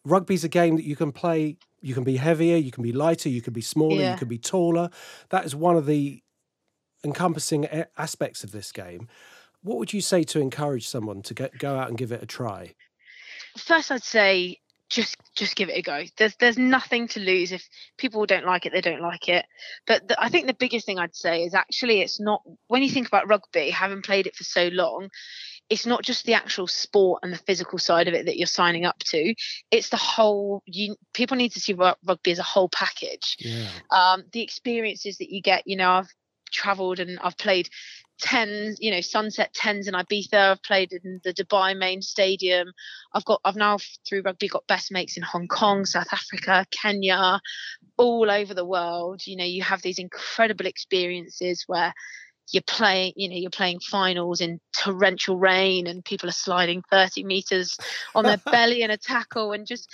rugby's 0.07 0.45
a 0.45 0.49
game 0.49 0.77
that 0.77 0.85
you 0.85 0.97
can 0.97 1.13
play 1.13 1.57
you 1.87 1.95
can 1.95 2.03
be 2.03 2.17
heavier, 2.17 2.57
you 2.57 2.73
can 2.73 2.83
be 2.83 2.93
lighter, 2.93 3.29
you 3.29 3.41
can 3.41 3.53
be 3.53 3.61
smaller, 3.61 4.01
yeah. 4.01 4.13
you 4.13 4.19
can 4.19 4.27
be 4.27 4.39
taller. 4.39 4.91
That 5.29 5.45
is 5.45 5.55
one 5.55 5.77
of 5.77 5.87
the 5.87 6.21
encompassing 7.05 7.69
aspects 7.97 8.43
of 8.43 8.51
this 8.51 8.73
game. 8.73 9.07
What 9.63 9.79
would 9.79 9.93
you 9.93 10.01
say 10.01 10.25
to 10.25 10.41
encourage 10.41 10.89
someone 10.89 11.23
to 11.23 11.35
get, 11.35 11.59
go 11.59 11.77
out 11.77 11.89
and 11.89 11.97
give 11.97 12.11
it 12.11 12.23
a 12.23 12.27
try? 12.27 12.75
First, 13.57 13.93
I'd 13.93 14.03
say 14.03 14.59
just 14.89 15.17
just 15.35 15.57
give 15.57 15.69
it 15.69 15.79
a 15.79 15.83
go. 15.83 16.05
There's 16.17 16.37
there's 16.37 16.59
nothing 16.59 17.09
to 17.09 17.21
lose 17.21 17.53
if 17.53 17.69
people 17.97 18.25
don't 18.27 18.47
like 18.47 18.67
it, 18.67 18.73
they 18.73 18.81
don't 18.81 19.03
like 19.03 19.29
it. 19.29 19.45
But 19.87 20.09
the, 20.09 20.21
I 20.23 20.29
think 20.29 20.47
the 20.47 20.55
biggest 20.55 20.87
thing 20.87 20.99
I'd 20.99 21.17
say 21.17 21.43
is 21.43 21.55
actually 21.55 22.01
it's 22.01 22.21
not 22.21 22.43
when 22.69 22.83
you 22.83 22.91
think 22.91 23.09
about 23.09 23.29
rugby, 23.29 23.71
having 23.71 24.03
played 24.03 24.27
it 24.27 24.37
for 24.37 24.45
so 24.45 24.69
long, 24.69 25.09
it's 25.69 25.87
not 25.87 26.03
just 26.03 26.25
the 26.25 26.35
actual 26.35 26.67
sport 26.67 27.21
and 27.23 27.33
the 27.33 27.39
physical 27.39 27.79
side 27.79 28.09
of 28.09 28.15
it 28.15 28.27
that 28.27 28.37
you're 28.37 28.47
signing 28.47 28.85
up 28.85 28.99
to. 29.01 29.35
It's 29.71 29.89
the 29.89 29.97
whole 29.97 30.63
you 30.67 30.97
people 31.13 31.37
need 31.37 31.53
to 31.53 31.61
see 31.61 31.75
rugby 31.75 32.31
as 32.31 32.39
a 32.39 32.45
whole 32.45 32.69
package. 32.69 33.37
Yeah. 33.39 33.69
um, 33.91 34.25
the 34.33 34.43
experiences 34.43 35.19
that 35.19 35.31
you 35.31 35.43
get 35.43 35.63
you 35.67 35.77
know 35.77 35.91
i've 35.91 36.09
traveled 36.53 37.01
and 37.01 37.19
i've 37.23 37.37
played 37.37 37.69
tens 38.19 38.79
you 38.81 38.91
know 38.91 39.01
sunset 39.01 39.53
10s 39.55 39.89
in 39.89 39.95
ibiza 39.95 40.53
i've 40.53 40.63
played 40.63 40.93
in 40.93 41.21
the 41.25 41.35
dubai 41.35 41.77
main 41.77 42.01
stadium. 42.01 42.73
I've 43.13 43.25
got 43.25 43.41
i've 43.45 43.57
now 43.57 43.79
through 44.09 44.23
rugby 44.23 44.49
got 44.49 44.67
best 44.67 44.91
mates 44.91 45.17
in 45.17 45.23
hong 45.23 45.49
kong 45.49 45.85
south 45.85 46.13
africa 46.13 46.65
kenya 46.71 47.41
all 47.99 48.31
over 48.31 48.55
the 48.55 48.65
world. 48.65 49.23
You 49.27 49.37
know 49.37 49.45
you 49.45 49.63
have 49.63 49.83
these 49.83 49.99
incredible 49.99 50.67
experiences 50.67 51.65
where 51.67 51.95
you're 52.53 52.63
playing 52.63 53.13
you 53.17 53.29
know 53.29 53.37
you're 53.37 53.51
playing 53.51 53.81
finals 53.81 54.41
in 54.41 54.61
torrential 54.77 55.37
rain 55.37 55.87
and 55.87 56.05
people 56.05 56.29
are 56.29 56.33
sliding 56.33 56.83
30 56.91 57.25
meters 57.25 57.77
on 58.15 58.25
their 58.25 58.37
belly 58.51 58.83
in 58.83 58.91
a 58.91 58.97
tackle 58.97 59.53
and 59.53 59.67
just 59.67 59.91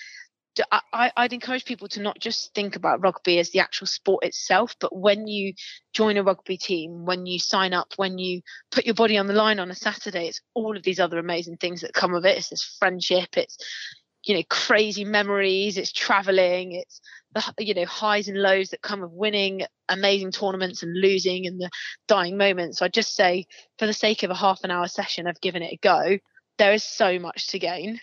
I, 0.92 1.10
would 1.16 1.32
encourage 1.32 1.64
people 1.64 1.88
to 1.88 2.02
not 2.02 2.18
just 2.18 2.52
think 2.54 2.76
about 2.76 3.02
rugby 3.02 3.38
as 3.38 3.50
the 3.50 3.60
actual 3.60 3.86
sport 3.86 4.24
itself, 4.24 4.76
but 4.80 4.94
when 4.94 5.26
you 5.26 5.54
join 5.94 6.16
a 6.18 6.22
rugby 6.22 6.58
team, 6.58 7.06
when 7.06 7.24
you 7.24 7.38
sign 7.38 7.72
up, 7.72 7.94
when 7.96 8.18
you 8.18 8.42
put 8.70 8.84
your 8.84 8.94
body 8.94 9.16
on 9.16 9.26
the 9.26 9.32
line 9.32 9.58
on 9.58 9.70
a 9.70 9.74
Saturday, 9.74 10.28
it's 10.28 10.42
all 10.54 10.76
of 10.76 10.82
these 10.82 11.00
other 11.00 11.18
amazing 11.18 11.56
things 11.56 11.80
that 11.80 11.94
come 11.94 12.14
of 12.14 12.26
it. 12.26 12.36
It's 12.36 12.50
this 12.50 12.76
friendship, 12.78 13.36
it's 13.36 13.56
you 14.24 14.36
know 14.36 14.42
crazy 14.50 15.04
memories, 15.04 15.78
it's 15.78 15.92
traveling, 15.92 16.72
it's 16.72 17.00
the 17.34 17.52
you 17.58 17.74
know 17.74 17.84
highs 17.84 18.28
and 18.28 18.40
lows 18.40 18.70
that 18.70 18.82
come 18.82 19.02
of 19.02 19.12
winning 19.12 19.62
amazing 19.88 20.32
tournaments 20.32 20.82
and 20.82 20.98
losing 20.98 21.46
and 21.46 21.60
the 21.60 21.70
dying 22.08 22.36
moments. 22.36 22.78
So 22.78 22.84
I 22.84 22.88
just 22.88 23.14
say, 23.14 23.46
for 23.78 23.86
the 23.86 23.92
sake 23.92 24.22
of 24.22 24.30
a 24.30 24.34
half 24.34 24.60
an 24.64 24.70
hour 24.70 24.88
session 24.88 25.26
I've 25.26 25.40
given 25.40 25.62
it 25.62 25.72
a 25.72 25.78
go, 25.82 26.18
there 26.58 26.72
is 26.72 26.84
so 26.84 27.18
much 27.18 27.48
to 27.48 27.58
gain. 27.58 28.00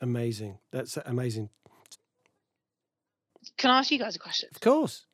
Amazing. 0.00 0.58
That's 0.72 0.96
amazing. 0.96 1.50
Can 3.58 3.70
I 3.70 3.78
ask 3.78 3.90
you 3.90 3.98
guys 3.98 4.16
a 4.16 4.20
question? 4.20 4.48
Of 4.54 4.60
course. 4.60 5.06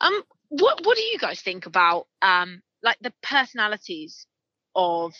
Um, 0.00 0.22
what 0.48 0.84
what 0.84 0.96
do 0.96 1.02
you 1.02 1.18
guys 1.18 1.40
think 1.40 1.66
about 1.66 2.06
um 2.20 2.62
like 2.82 2.98
the 3.00 3.12
personalities 3.22 4.26
of 4.74 5.14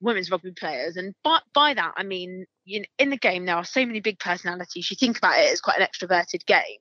women's 0.00 0.30
rugby 0.30 0.52
players? 0.52 0.96
And 0.96 1.14
by 1.24 1.40
by 1.54 1.74
that 1.74 1.94
I 1.96 2.02
mean 2.02 2.46
you 2.64 2.80
know, 2.80 2.86
in 2.98 3.10
the 3.10 3.16
game 3.16 3.46
there 3.46 3.56
are 3.56 3.64
so 3.64 3.84
many 3.86 4.00
big 4.00 4.18
personalities. 4.18 4.90
You 4.90 4.96
think 4.96 5.18
about 5.18 5.38
it 5.38 5.52
as 5.52 5.60
quite 5.60 5.80
an 5.80 5.86
extroverted 5.86 6.44
game 6.46 6.78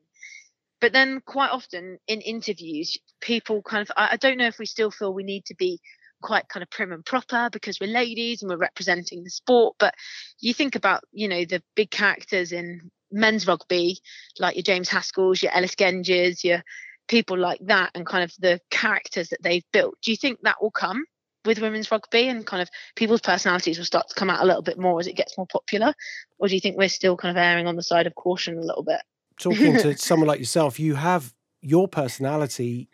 but 0.82 0.94
then 0.94 1.22
quite 1.26 1.52
often 1.52 1.98
in 2.08 2.22
interviews 2.22 2.98
people 3.22 3.62
kind 3.62 3.82
of 3.82 3.92
I, 3.96 4.18
don't 4.18 4.38
know 4.38 4.48
if 4.48 4.60
we 4.60 4.66
still 4.66 4.92
feel 4.92 5.13
we 5.13 5.24
need 5.24 5.46
to 5.46 5.56
be 5.56 5.80
quite 6.22 6.50
kind 6.50 6.63
of 6.63 6.70
prim 6.70 6.92
and 6.92 7.06
proper 7.06 7.50
because 7.52 7.80
we're 7.80 7.88
ladies 7.88 8.42
and 8.42 8.50
we're 8.50 8.58
representing 8.58 9.24
the 9.24 9.30
sport 9.30 9.76
but 9.80 9.94
you 10.40 10.54
think 10.54 10.76
about 10.76 11.04
you 11.12 11.28
know 11.28 11.46
the 11.46 11.62
big 11.76 11.92
characters 11.92 12.52
in 12.52 12.90
men's 13.12 13.48
rugby 13.48 14.00
like 14.40 14.56
your 14.56 14.63
james 14.63 14.90
haskells 14.90 15.42
your 15.42 15.52
ellis 15.54 15.76
genges 15.76 16.44
your 16.44 16.63
people 17.08 17.38
like 17.38 17.60
that 17.66 17.92
and 17.96 18.06
kind 18.06 18.24
of 18.24 18.34
the 18.40 18.60
characters 18.70 19.30
that 19.30 19.42
they've 19.42 19.66
built. 19.72 19.96
Do 20.02 20.12
you 20.12 20.18
think 20.18 20.40
that 20.42 20.62
will 20.62 20.72
come 20.72 21.06
with 21.46 21.62
women's 21.62 21.90
rugby 21.90 22.28
and 22.28 22.46
kind 22.46 22.62
of 22.62 22.70
people's 22.96 23.22
personalities 23.22 23.78
will 23.78 23.86
start 23.86 24.10
to 24.10 24.16
come 24.16 24.30
out 24.30 24.42
a 24.42 24.46
little 24.46 24.62
bit 24.62 24.78
more 24.78 25.00
as 25.00 25.08
it 25.08 25.16
gets 25.16 25.38
more 25.38 25.48
popular? 25.48 25.94
Or 26.40 26.48
do 26.48 26.54
you 26.54 26.60
think 26.60 26.78
we're 26.78 26.90
still 26.90 27.16
kind 27.16 27.36
of 27.36 27.42
erring 27.42 27.68
on 27.68 27.76
the 27.76 27.84
side 27.84 28.08
of 28.08 28.16
caution 28.16 28.58
a 28.58 28.66
little 28.66 28.84
bit 28.84 29.02
talking 29.38 29.78
to 29.78 29.97
someone 29.97 30.28
like 30.28 30.39
yourself, 30.39 30.80
you 30.80 30.95
have 30.95 31.34
your 31.62 31.88
personality 31.88 32.89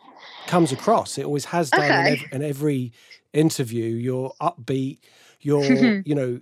comes 0.48 0.72
across. 0.72 1.18
It 1.18 1.26
always 1.26 1.46
has 1.46 1.70
done 1.70 1.82
okay. 1.82 2.00
in, 2.00 2.08
every, 2.08 2.30
in, 2.32 2.44
every, 2.44 2.94
interview. 3.34 3.86
You're 3.86 4.32
upbeat. 4.40 5.00
You're 5.42 5.64
you 6.06 6.16
know 6.16 6.42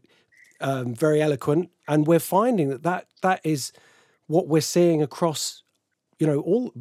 um, 0.59 0.93
very 0.93 1.21
eloquent, 1.21 1.69
and 1.87 2.05
we're 2.05 2.19
finding 2.19 2.69
that 2.69 2.83
that 2.83 3.07
that 3.21 3.41
is 3.43 3.71
what 4.27 4.47
we're 4.47 4.61
seeing 4.61 5.01
across. 5.01 5.63
You 6.19 6.27
know 6.27 6.39
all. 6.39 6.73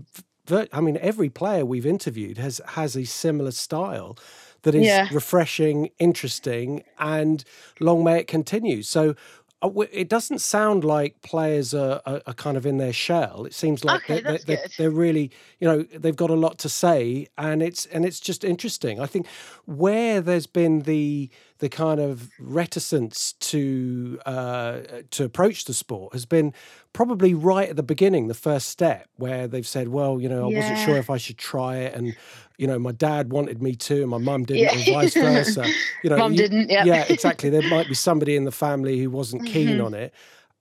I 0.73 0.81
mean, 0.81 0.99
every 1.01 1.29
player 1.31 1.65
we've 1.65 1.87
interviewed 1.87 2.39
has 2.39 2.61
has 2.71 2.97
a 2.97 3.05
similar 3.05 3.53
style 3.53 4.19
that 4.63 4.75
is 4.75 4.87
yeah. 4.87 5.09
refreshing, 5.13 5.91
interesting, 5.99 6.83
and 6.99 7.45
long 7.79 8.05
may 8.05 8.21
it 8.21 8.27
continue. 8.27 8.83
So 8.83 9.15
it 9.63 10.09
doesn't 10.09 10.41
sound 10.41 10.85
like 10.85 11.21
players 11.21 11.75
are, 11.75 12.01
are, 12.07 12.23
are, 12.27 12.33
kind 12.33 12.57
of 12.57 12.65
in 12.65 12.79
their 12.79 12.93
shell. 12.93 13.45
It 13.45 13.53
seems 13.53 13.85
like 13.85 14.03
okay, 14.05 14.21
they're, 14.23 14.39
they're, 14.47 14.67
they're, 14.79 14.91
really, 14.91 15.31
you 15.59 15.69
know, 15.69 15.83
they've 15.83 16.17
got 16.17 16.31
a 16.31 16.35
lot 16.35 16.59
to 16.61 16.69
say, 16.69 17.27
and 17.37 17.63
it's 17.63 17.85
and 17.87 18.07
it's 18.07 18.21
just 18.21 18.43
interesting. 18.43 19.01
I 19.01 19.07
think 19.07 19.27
where 19.67 20.23
there's 20.23 20.47
been 20.47 20.81
the 20.81 21.31
the 21.59 21.69
kind 21.69 22.01
of 22.01 22.31
reticence 22.39 23.35
to 23.35 24.19
uh, 24.25 24.81
to 25.11 25.25
approach 25.25 25.67
the 25.67 25.75
sport 25.75 26.15
has 26.15 26.25
been 26.25 26.55
probably 26.95 27.35
right 27.35 27.69
at 27.69 27.77
the 27.77 27.83
beginning, 27.83 28.29
the 28.29 28.35
first 28.35 28.69
step, 28.69 29.09
where 29.17 29.47
they've 29.47 29.67
said, 29.67 29.89
"Well, 29.89 30.21
you 30.21 30.29
know, 30.29 30.49
I 30.49 30.53
yeah. 30.53 30.61
wasn't 30.61 30.79
sure 30.79 30.97
if 30.97 31.11
I 31.11 31.19
should 31.19 31.37
try 31.37 31.77
it," 31.77 31.95
and 31.95 32.17
you 32.61 32.67
know, 32.67 32.79
my 32.79 32.93
dad 32.93 33.33
wanted 33.33 33.63
me 33.63 33.75
to, 33.75 34.03
and 34.03 34.11
my 34.11 34.19
mum 34.19 34.45
didn't, 34.45 34.87
yeah. 34.87 34.93
or 34.93 35.03
vice 35.03 35.15
versa. 35.15 35.67
You 36.03 36.11
know, 36.11 36.19
mum 36.19 36.35
didn't. 36.35 36.69
Yeah, 36.69 36.85
yeah, 36.85 37.05
exactly. 37.09 37.49
There 37.49 37.69
might 37.69 37.89
be 37.89 37.95
somebody 37.95 38.37
in 38.37 38.45
the 38.45 38.53
family 38.53 38.99
who 38.99 39.11
wasn't 39.11 39.47
keen 39.47 39.69
mm-hmm. 39.69 39.85
on 39.85 39.95
it, 39.95 40.15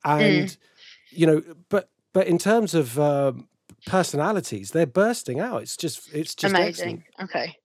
and 0.06 0.48
mm. 0.48 0.58
you 1.10 1.28
know, 1.28 1.44
but 1.68 1.90
but 2.14 2.28
in 2.28 2.38
terms 2.38 2.74
of 2.74 2.98
um, 2.98 3.50
personalities, 3.86 4.72
they're 4.72 4.86
bursting 4.86 5.42
out. 5.42 5.62
It's 5.62 5.76
just 5.76 6.14
it's 6.14 6.36
just 6.36 6.54
amazing. 6.54 7.04
Excellent. 7.20 7.30
Okay. 7.36 7.58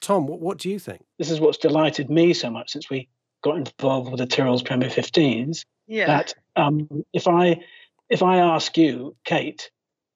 Tom, 0.00 0.26
what, 0.26 0.40
what 0.40 0.58
do 0.58 0.70
you 0.70 0.78
think? 0.78 1.04
This 1.18 1.30
is 1.30 1.38
what's 1.38 1.58
delighted 1.58 2.10
me 2.10 2.32
so 2.32 2.50
much 2.50 2.72
since 2.72 2.88
we 2.88 3.08
got 3.42 3.56
involved 3.56 4.10
with 4.10 4.18
the 4.18 4.26
Tyrrell's 4.26 4.62
Premier 4.62 4.88
15s. 4.88 5.64
Yeah. 5.86 6.06
That 6.06 6.34
um, 6.54 7.04
if 7.12 7.28
I 7.28 7.60
if 8.08 8.22
I 8.22 8.38
ask 8.38 8.76
you, 8.78 9.16
Kate, 9.24 9.70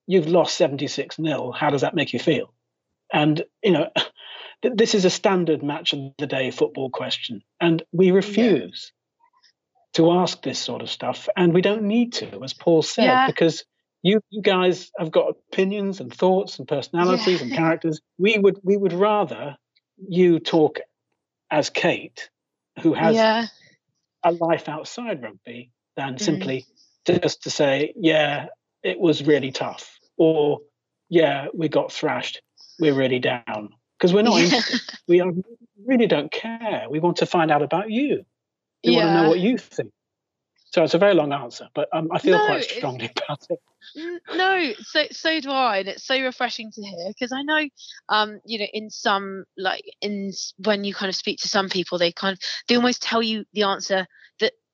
you've 0.06 0.28
lost 0.28 0.56
76 0.56 1.18
nil, 1.18 1.52
how 1.52 1.68
does 1.68 1.82
that 1.82 1.94
make 1.94 2.14
you 2.14 2.18
feel? 2.18 2.54
And 3.12 3.42
you 3.62 3.72
know, 3.72 3.90
this 4.62 4.94
is 4.94 5.04
a 5.04 5.10
standard 5.10 5.62
match 5.62 5.92
of 5.92 6.12
the 6.18 6.26
day 6.26 6.50
football 6.50 6.90
question, 6.90 7.42
and 7.60 7.82
we 7.92 8.10
refuse 8.10 8.92
yeah. 9.94 10.04
to 10.04 10.12
ask 10.12 10.42
this 10.42 10.58
sort 10.58 10.82
of 10.82 10.90
stuff, 10.90 11.28
and 11.36 11.52
we 11.52 11.62
don't 11.62 11.82
need 11.82 12.14
to, 12.14 12.42
as 12.42 12.54
Paul 12.54 12.82
said, 12.82 13.04
yeah. 13.04 13.26
because 13.26 13.64
you, 14.02 14.20
you 14.30 14.42
guys 14.42 14.90
have 14.98 15.10
got 15.10 15.34
opinions 15.52 16.00
and 16.00 16.12
thoughts 16.12 16.58
and 16.58 16.66
personalities 16.66 17.40
yeah. 17.40 17.46
and 17.46 17.52
characters. 17.56 18.00
We 18.18 18.38
would 18.38 18.60
we 18.62 18.76
would 18.76 18.92
rather 18.92 19.56
you 19.96 20.38
talk 20.40 20.80
as 21.50 21.70
Kate, 21.70 22.30
who 22.80 22.94
has 22.94 23.14
a 24.22 24.32
life 24.32 24.68
outside 24.68 25.22
rugby, 25.22 25.72
than 25.96 26.14
mm. 26.14 26.20
simply 26.20 26.66
just 27.06 27.42
to 27.42 27.50
say, 27.50 27.92
yeah, 27.96 28.46
it 28.82 29.00
was 29.00 29.26
really 29.26 29.52
tough, 29.52 29.98
or 30.16 30.60
yeah, 31.08 31.48
we 31.52 31.68
got 31.68 31.92
thrashed, 31.92 32.40
we're 32.80 32.94
really 32.94 33.18
down. 33.18 33.70
because 33.98 34.12
we're 34.12 34.22
not. 34.22 34.40
Yeah. 34.40 34.60
we 35.08 35.20
are, 35.20 35.32
really 35.86 36.06
don't 36.06 36.32
care. 36.32 36.86
We 36.90 37.00
want 37.00 37.18
to 37.18 37.26
find 37.26 37.50
out 37.50 37.62
about 37.62 37.90
you. 37.90 38.24
We 38.84 38.92
yeah. 38.92 39.04
want 39.04 39.08
to 39.08 39.22
know 39.22 39.28
what 39.28 39.40
you 39.40 39.58
think. 39.58 39.92
So 40.72 40.84
it's 40.84 40.94
a 40.94 40.98
very 40.98 41.14
long 41.14 41.32
answer, 41.32 41.68
but 41.74 41.88
um, 41.92 42.08
I 42.12 42.18
feel 42.18 42.38
no, 42.38 42.46
quite 42.46 42.62
strongly 42.62 43.10
about 43.28 43.44
it. 43.50 43.58
No, 44.36 44.72
so 44.82 45.06
so 45.10 45.40
do 45.40 45.50
I, 45.50 45.78
and 45.78 45.88
it's 45.88 46.04
so 46.04 46.20
refreshing 46.20 46.70
to 46.70 46.82
hear 46.82 47.08
because 47.08 47.32
I 47.32 47.42
know, 47.42 47.68
um, 48.08 48.40
you 48.44 48.60
know, 48.60 48.66
in 48.72 48.88
some 48.88 49.44
like 49.56 49.82
in 50.00 50.32
when 50.58 50.84
you 50.84 50.94
kind 50.94 51.08
of 51.08 51.16
speak 51.16 51.40
to 51.40 51.48
some 51.48 51.68
people, 51.68 51.98
they 51.98 52.12
kind 52.12 52.34
of 52.34 52.38
they 52.68 52.76
almost 52.76 53.02
tell 53.02 53.20
you 53.20 53.44
the 53.52 53.64
answer 53.64 54.06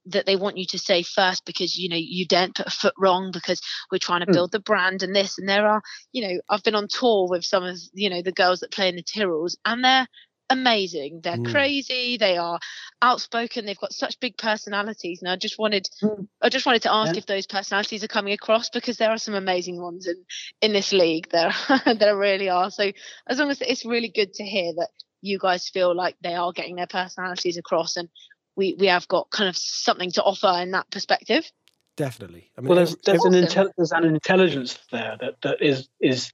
that 0.06 0.26
they 0.26 0.36
want 0.36 0.56
you 0.56 0.66
to 0.66 0.78
say 0.78 1.02
first 1.02 1.44
because 1.44 1.76
you 1.76 1.88
know 1.88 1.96
you 1.98 2.26
daren't 2.26 2.56
put 2.56 2.66
a 2.66 2.70
foot 2.70 2.94
wrong 2.98 3.30
because 3.32 3.60
we're 3.90 3.98
trying 3.98 4.20
to 4.20 4.26
hmm. 4.26 4.32
build 4.32 4.52
the 4.52 4.60
brand 4.60 5.02
and 5.02 5.14
this 5.14 5.38
and 5.38 5.48
there 5.48 5.66
are 5.66 5.82
you 6.12 6.26
know 6.26 6.40
I've 6.48 6.62
been 6.62 6.74
on 6.74 6.88
tour 6.88 7.28
with 7.28 7.44
some 7.44 7.64
of 7.64 7.78
you 7.92 8.10
know 8.10 8.22
the 8.22 8.32
girls 8.32 8.60
that 8.60 8.72
play 8.72 8.88
in 8.88 8.96
the 8.96 9.02
Tyrrells 9.02 9.56
and 9.64 9.84
they're 9.84 10.06
amazing. 10.50 11.20
They're 11.22 11.36
mm. 11.36 11.50
crazy. 11.50 12.16
They 12.16 12.36
are 12.36 12.58
outspoken. 13.02 13.66
They've 13.66 13.78
got 13.78 13.92
such 13.92 14.20
big 14.20 14.36
personalities. 14.36 15.20
And 15.22 15.30
I 15.30 15.36
just 15.36 15.58
wanted, 15.58 15.88
mm. 16.02 16.26
I 16.42 16.48
just 16.48 16.66
wanted 16.66 16.82
to 16.82 16.92
ask 16.92 17.14
yeah. 17.14 17.18
if 17.18 17.26
those 17.26 17.46
personalities 17.46 18.04
are 18.04 18.08
coming 18.08 18.32
across 18.32 18.70
because 18.70 18.96
there 18.96 19.10
are 19.10 19.18
some 19.18 19.34
amazing 19.34 19.80
ones 19.80 20.06
in 20.06 20.24
in 20.60 20.72
this 20.72 20.92
league. 20.92 21.28
There, 21.30 21.52
there 21.98 22.16
really 22.16 22.48
are. 22.48 22.70
So 22.70 22.92
as 23.26 23.38
long 23.38 23.50
as 23.50 23.60
it's 23.60 23.84
really 23.84 24.08
good 24.14 24.34
to 24.34 24.44
hear 24.44 24.72
that 24.74 24.88
you 25.22 25.38
guys 25.38 25.68
feel 25.68 25.94
like 25.94 26.16
they 26.22 26.34
are 26.34 26.52
getting 26.52 26.76
their 26.76 26.86
personalities 26.86 27.56
across, 27.56 27.96
and 27.96 28.08
we 28.56 28.74
we 28.74 28.86
have 28.86 29.06
got 29.08 29.30
kind 29.30 29.48
of 29.48 29.56
something 29.56 30.10
to 30.12 30.22
offer 30.22 30.52
in 30.60 30.72
that 30.72 30.90
perspective. 30.90 31.50
Definitely. 31.96 32.50
I 32.58 32.60
mean, 32.60 32.68
well, 32.68 32.76
there's, 32.76 32.96
there's 33.04 33.20
awesome. 33.20 33.34
an 33.34 33.44
intel- 33.44 33.70
there's 33.76 33.92
an 33.92 34.04
intelligence 34.04 34.78
there 34.90 35.16
that 35.20 35.40
that 35.42 35.62
is 35.62 35.88
is 36.00 36.32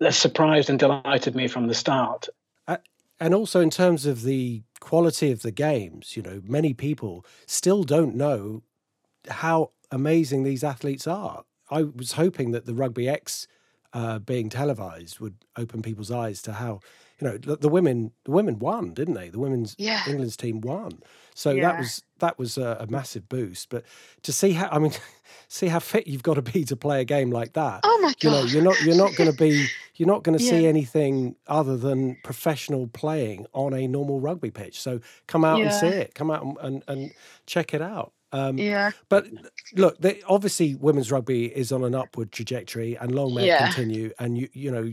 that 0.00 0.14
surprised 0.14 0.70
and 0.70 0.78
delighted 0.78 1.34
me 1.34 1.46
from 1.48 1.66
the 1.66 1.74
start 1.74 2.28
and 3.20 3.34
also 3.34 3.60
in 3.60 3.70
terms 3.70 4.06
of 4.06 4.22
the 4.22 4.62
quality 4.80 5.30
of 5.30 5.42
the 5.42 5.52
games, 5.52 6.16
you 6.16 6.22
know, 6.22 6.40
many 6.42 6.72
people 6.72 7.24
still 7.46 7.84
don't 7.84 8.14
know 8.14 8.62
how 9.28 9.72
amazing 9.90 10.42
these 10.42 10.64
athletes 10.64 11.06
are. 11.06 11.44
I 11.70 11.82
was 11.82 12.12
hoping 12.12 12.52
that 12.52 12.64
the 12.64 12.74
Rugby 12.74 13.08
X 13.08 13.46
uh, 13.92 14.18
being 14.20 14.48
televised 14.48 15.20
would 15.20 15.44
open 15.56 15.82
people's 15.82 16.10
eyes 16.10 16.40
to 16.42 16.54
how 16.54 16.80
you 17.20 17.28
know 17.28 17.36
the, 17.36 17.56
the, 17.56 17.68
women 17.68 18.12
the 18.24 18.30
women 18.30 18.58
won 18.58 18.94
didn't 18.94 19.14
they? 19.14 19.28
The 19.28 19.38
women's 19.38 19.74
yeah. 19.78 20.02
england's 20.06 20.36
team 20.36 20.60
won. 20.60 21.00
So 21.34 21.50
yeah. 21.50 21.68
that 21.68 21.78
was 21.78 22.02
that 22.18 22.38
was 22.38 22.58
a, 22.58 22.78
a, 22.80 22.86
massive 22.86 23.28
boost. 23.28 23.70
But 23.70 23.84
to 24.22 24.32
see 24.32 24.52
how 24.52 24.68
i 24.72 24.78
mean 24.78 24.92
see 25.48 25.68
how 25.68 25.78
fit 25.78 26.06
you've 26.06 26.22
got 26.22 26.34
to 26.34 26.42
be 26.42 26.64
to 26.64 26.76
play 26.76 27.00
a 27.00 27.04
game 27.04 27.30
like 27.30 27.54
that 27.54 27.80
oh 27.82 27.98
my 28.02 28.08
god 28.08 28.22
you 28.22 28.30
know 28.30 28.42
you're 28.44 28.62
not 28.62 28.80
you're 28.82 28.96
not 28.96 29.14
going 29.16 29.30
to 29.30 29.36
be 29.36 29.66
you're 29.96 30.06
not 30.06 30.22
going 30.22 30.36
to 30.36 30.42
yeah. 30.42 30.50
see 30.50 30.66
anything 30.66 31.36
other 31.46 31.76
than 31.76 32.16
professional 32.24 32.88
playing 32.88 33.46
on 33.52 33.74
a 33.74 33.86
normal 33.86 34.18
rugby 34.18 34.50
pitch. 34.50 34.80
So 34.80 35.00
come 35.26 35.44
out 35.44 35.60
and 35.60 35.72
see 35.72 35.88
it. 35.88 36.14
Come 36.14 36.30
out 36.30 36.42
and, 36.42 36.56
and, 36.62 36.84
and 36.88 37.10
check 37.46 37.74
it 37.74 37.82
out 37.82 38.12
um, 38.32 38.58
yeah. 38.58 38.92
But 39.08 39.26
look, 39.74 39.98
they, 39.98 40.22
obviously, 40.28 40.74
women's 40.74 41.10
rugby 41.10 41.46
is 41.46 41.72
on 41.72 41.84
an 41.84 41.94
upward 41.94 42.32
trajectory, 42.32 42.96
and 42.96 43.14
long 43.14 43.34
may 43.34 43.46
yeah. 43.46 43.64
it 43.64 43.74
continue. 43.74 44.12
And 44.18 44.38
you, 44.38 44.48
you 44.52 44.70
know, 44.70 44.90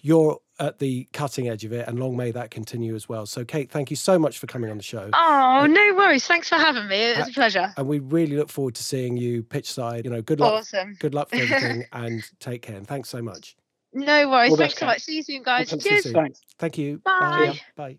you're 0.00 0.38
at 0.58 0.78
the 0.78 1.08
cutting 1.12 1.48
edge 1.48 1.64
of 1.64 1.72
it, 1.72 1.86
and 1.86 1.98
long 1.98 2.16
may 2.16 2.30
that 2.30 2.50
continue 2.50 2.94
as 2.94 3.08
well. 3.08 3.26
So, 3.26 3.44
Kate, 3.44 3.70
thank 3.70 3.90
you 3.90 3.96
so 3.96 4.18
much 4.18 4.38
for 4.38 4.46
coming 4.46 4.70
on 4.70 4.76
the 4.76 4.82
show. 4.82 5.10
Oh, 5.12 5.66
no 5.68 5.94
worries. 5.94 6.26
Thanks 6.26 6.48
for 6.48 6.56
having 6.56 6.88
me. 6.88 6.96
It 6.96 7.18
was 7.18 7.28
a 7.28 7.32
pleasure. 7.32 7.72
And 7.76 7.86
we 7.86 7.98
really 7.98 8.36
look 8.36 8.48
forward 8.48 8.74
to 8.76 8.82
seeing 8.82 9.16
you 9.16 9.42
pitch 9.42 9.70
side. 9.70 10.04
You 10.04 10.10
know, 10.10 10.22
good 10.22 10.40
luck. 10.40 10.54
Awesome. 10.54 10.96
Good 10.98 11.14
luck 11.14 11.28
for 11.28 11.36
everything, 11.36 11.84
and 11.92 12.22
take 12.40 12.62
care. 12.62 12.76
And 12.76 12.86
thanks 12.86 13.08
so 13.08 13.22
much. 13.22 13.56
No 13.92 14.28
worries. 14.30 14.56
Thanks 14.56 14.78
so 14.78 14.86
much. 14.86 15.02
See 15.02 15.16
you 15.16 15.22
soon, 15.22 15.42
guys. 15.42 15.70
Cheers. 15.70 16.04
Soon. 16.04 16.12
Thanks. 16.12 16.40
Thank 16.58 16.78
you. 16.78 16.98
Bye. 16.98 17.20
Bye. 17.20 17.60
Bye. 17.76 17.98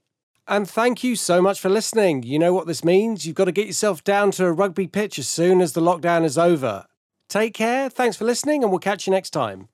And 0.49 0.67
thank 0.67 1.03
you 1.03 1.15
so 1.15 1.43
much 1.43 1.59
for 1.59 1.69
listening. 1.69 2.23
You 2.23 2.39
know 2.39 2.53
what 2.55 2.65
this 2.65 2.83
means? 2.83 3.23
You've 3.23 3.35
got 3.35 3.45
to 3.45 3.51
get 3.51 3.67
yourself 3.67 4.03
down 4.03 4.31
to 4.31 4.47
a 4.47 4.51
rugby 4.51 4.87
pitch 4.87 5.19
as 5.19 5.29
soon 5.29 5.61
as 5.61 5.73
the 5.73 5.81
lockdown 5.81 6.25
is 6.25 6.39
over. 6.39 6.87
Take 7.27 7.53
care, 7.53 7.87
thanks 7.87 8.17
for 8.17 8.25
listening, 8.25 8.63
and 8.63 8.71
we'll 8.71 8.79
catch 8.79 9.05
you 9.05 9.11
next 9.11 9.29
time. 9.29 9.67